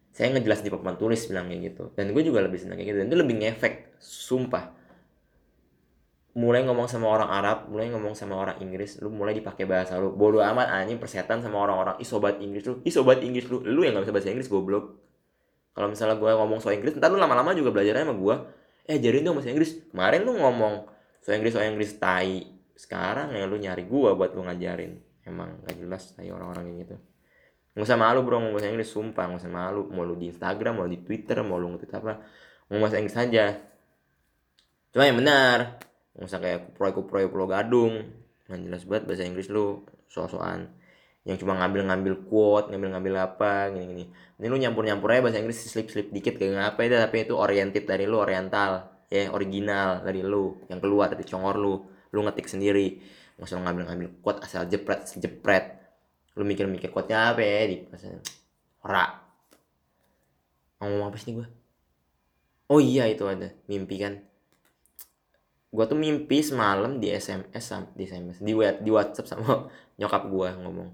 saya 0.10 0.36
ngejelas 0.36 0.66
di 0.66 0.70
papan 0.74 0.98
tulis 0.98 1.22
bilang 1.30 1.48
kayak 1.48 1.62
gitu. 1.74 1.84
Dan 1.94 2.12
gue 2.12 2.24
juga 2.26 2.42
lebih 2.42 2.60
senang 2.60 2.76
kayak 2.76 2.90
gitu. 2.92 2.98
Dan 3.00 3.08
itu 3.08 3.18
lebih 3.18 3.36
ngefek 3.40 3.74
sumpah. 4.02 4.76
Mulai 6.40 6.64
ngomong 6.66 6.88
sama 6.88 7.10
orang 7.10 7.30
Arab, 7.30 7.58
mulai 7.68 7.90
ngomong 7.92 8.14
sama 8.16 8.38
orang 8.38 8.58
Inggris, 8.64 9.02
lu 9.02 9.12
mulai 9.12 9.36
dipakai 9.36 9.66
bahasa 9.66 9.98
lu. 9.98 10.14
Bodoh 10.14 10.44
amat 10.46 10.72
anjing 10.72 11.02
persetan 11.02 11.42
sama 11.44 11.60
orang-orang. 11.64 12.00
Ih 12.00 12.08
sobat 12.08 12.40
Inggris 12.40 12.64
lu, 12.70 12.80
ih 12.86 12.94
sobat 12.94 13.20
Inggris 13.20 13.50
lu, 13.50 13.60
lu 13.66 13.82
yang 13.84 13.98
gak 13.98 14.08
bisa 14.08 14.14
bahasa 14.14 14.30
Inggris 14.32 14.48
goblok. 14.48 15.09
Kalau 15.80 15.88
misalnya 15.88 16.20
gue 16.20 16.28
ngomong 16.28 16.60
soal 16.60 16.76
Inggris, 16.76 17.00
ntar 17.00 17.08
lu 17.08 17.16
lama-lama 17.16 17.56
juga 17.56 17.72
belajarnya 17.72 18.04
sama 18.04 18.16
gue. 18.20 18.36
Eh 18.84 19.00
ajarin 19.00 19.24
dong 19.24 19.40
bahasa 19.40 19.56
Inggris. 19.56 19.80
Kemarin 19.96 20.28
lu 20.28 20.36
ngomong 20.36 20.92
soal 21.24 21.40
Inggris 21.40 21.56
soal 21.56 21.72
Inggris 21.72 21.96
tai. 21.96 22.44
Sekarang 22.76 23.32
ya 23.32 23.48
lu 23.48 23.56
nyari 23.56 23.88
gue 23.88 24.10
buat 24.12 24.36
lu 24.36 24.44
ngajarin. 24.44 25.00
Emang 25.24 25.64
gak 25.64 25.80
jelas 25.80 26.12
tai 26.20 26.28
orang-orang 26.36 26.68
kayak 26.68 26.80
gitu. 26.84 26.96
Nggak 27.80 27.86
usah 27.86 27.96
malu 27.96 28.20
bro 28.28 28.44
ngomong 28.44 28.60
bahasa 28.60 28.68
Inggris 28.76 28.92
sumpah 28.92 29.24
nggak 29.32 29.40
usah 29.40 29.54
malu 29.56 29.88
mau 29.88 30.04
lu 30.04 30.20
di 30.20 30.28
Instagram 30.28 30.84
mau 30.84 30.90
di 30.92 31.00
Twitter 31.00 31.40
mau 31.48 31.56
lu 31.56 31.72
ngetik 31.72 31.96
apa 31.96 32.20
ngomong 32.68 32.82
bahasa 32.84 33.00
Inggris 33.00 33.16
saja 33.16 33.46
cuma 34.90 35.08
yang 35.08 35.22
benar 35.22 35.80
nggak 36.18 36.28
usah 36.28 36.40
kayak 36.44 36.60
kuproy 36.68 36.92
kuproy 36.92 37.26
pulau 37.32 37.48
gadung 37.48 38.10
nggak 38.52 38.60
jelas 38.68 38.84
banget 38.84 39.04
bahasa 39.08 39.24
Inggris 39.24 39.48
lu 39.48 39.86
soal-soal 40.10 40.68
yang 41.30 41.38
cuma 41.38 41.54
ngambil-ngambil 41.62 42.26
quote 42.26 42.74
ngambil-ngambil 42.74 43.14
apa 43.22 43.70
gini-gini. 43.70 44.10
Ini 44.42 44.46
lu 44.50 44.58
nyampur-nyampur 44.58 45.14
aja 45.14 45.22
bahasa 45.22 45.38
Inggris 45.38 45.62
slip-slip 45.62 46.10
dikit 46.10 46.42
kayak 46.42 46.58
ngapa 46.58 46.82
itu 46.90 46.96
tapi 46.98 47.16
itu 47.30 47.38
oriented 47.38 47.86
dari 47.86 48.10
lu 48.10 48.18
oriental. 48.18 48.90
Ya 49.14 49.30
original 49.30 50.02
dari 50.02 50.26
lu 50.26 50.58
yang 50.74 50.82
keluar 50.82 51.14
dari 51.14 51.22
congor 51.30 51.62
lu. 51.62 51.86
Lu 52.10 52.20
ngetik 52.26 52.50
sendiri. 52.50 52.98
Nggak 53.38 53.46
usah 53.46 53.62
ngambil-ngambil 53.62 54.08
quote 54.26 54.42
asal 54.42 54.66
jepret 54.66 55.06
jepret 55.22 55.78
lu 56.34 56.48
mikir-mikir 56.50 56.90
quote-nya 56.90 57.38
apa 57.38 57.46
ya 57.46 57.70
di 57.70 57.78
ora. 58.82 59.06
Ngomong 60.82 61.14
apa 61.14 61.18
sih 61.22 61.38
gue 61.38 61.60
oh 62.70 62.80
iya 62.82 63.06
itu 63.10 63.26
ada. 63.30 63.54
Mimpi 63.70 64.02
kan? 64.02 64.22
Gue 65.70 65.86
tuh 65.86 65.98
mimpi 65.98 66.42
semalam 66.42 66.98
di 66.98 67.14
SMS 67.14 67.70
di 67.94 68.04
SMS 68.10 68.38
di 68.42 68.54
di 68.58 68.90
WhatsApp 68.90 69.30
sama 69.30 69.70
nyokap 70.00 70.26
gue 70.26 70.50
ngomong 70.66 70.90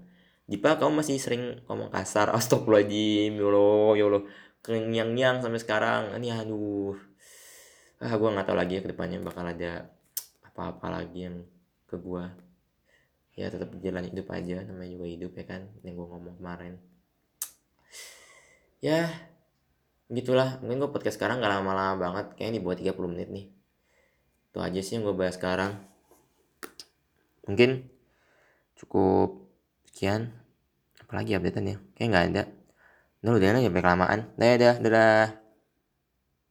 Dipa 0.46 0.78
kamu 0.78 1.02
masih 1.02 1.18
sering 1.18 1.58
ngomong 1.66 1.90
kasar 1.90 2.30
astagfirullahaladzim 2.38 3.34
yolo 3.34 3.98
ya 3.98 4.06
yolo 4.06 4.18
ya 4.22 4.26
kenyang 4.66 5.14
nyang 5.14 5.36
sampai 5.42 5.62
sekarang. 5.62 6.14
Ini 6.18 6.42
aduh. 6.42 6.98
Ah 8.02 8.14
gue 8.14 8.28
nggak 8.28 8.46
tahu 8.46 8.58
lagi 8.58 8.78
ya 8.78 8.80
ke 8.82 8.90
depannya 8.90 9.22
bakal 9.22 9.46
ada 9.46 9.90
apa-apa 10.44 10.86
lagi 10.90 11.30
yang 11.30 11.46
ke 11.86 11.96
gue 11.96 12.24
ya 13.36 13.52
tetap 13.52 13.68
jalan 13.84 14.04
hidup 14.08 14.26
aja 14.32 14.64
namanya 14.64 14.90
juga 14.96 15.06
hidup 15.06 15.32
ya 15.36 15.44
kan 15.44 15.62
yang 15.86 15.94
gue 15.94 16.06
ngomong 16.06 16.34
kemarin. 16.42 16.74
Ya 18.82 19.10
gitulah. 20.10 20.58
Mungkin 20.62 20.82
gue 20.82 20.90
podcast 20.90 21.18
sekarang 21.18 21.42
gak 21.42 21.62
lama-lama 21.62 21.94
banget 21.98 22.26
kayaknya 22.34 22.60
buat 22.62 22.78
30 22.78 23.12
menit 23.12 23.28
nih. 23.30 23.46
Itu 24.50 24.58
aja 24.62 24.80
sih 24.82 24.98
yang 24.98 25.06
gue 25.06 25.14
bahas 25.14 25.38
sekarang. 25.38 25.78
Mungkin 27.46 27.86
cukup 28.76 29.45
sekian. 29.96 30.28
Apalagi 31.00 31.32
updatean 31.40 31.72
ya? 31.72 31.76
Kayak 31.96 32.08
nggak 32.12 32.24
ada. 32.28 32.42
Nah 33.24 33.32
udah 33.32 33.48
sampai 33.64 33.80
kelamaan. 33.80 34.20
Dadah 34.36 34.76
dadah 34.84 35.45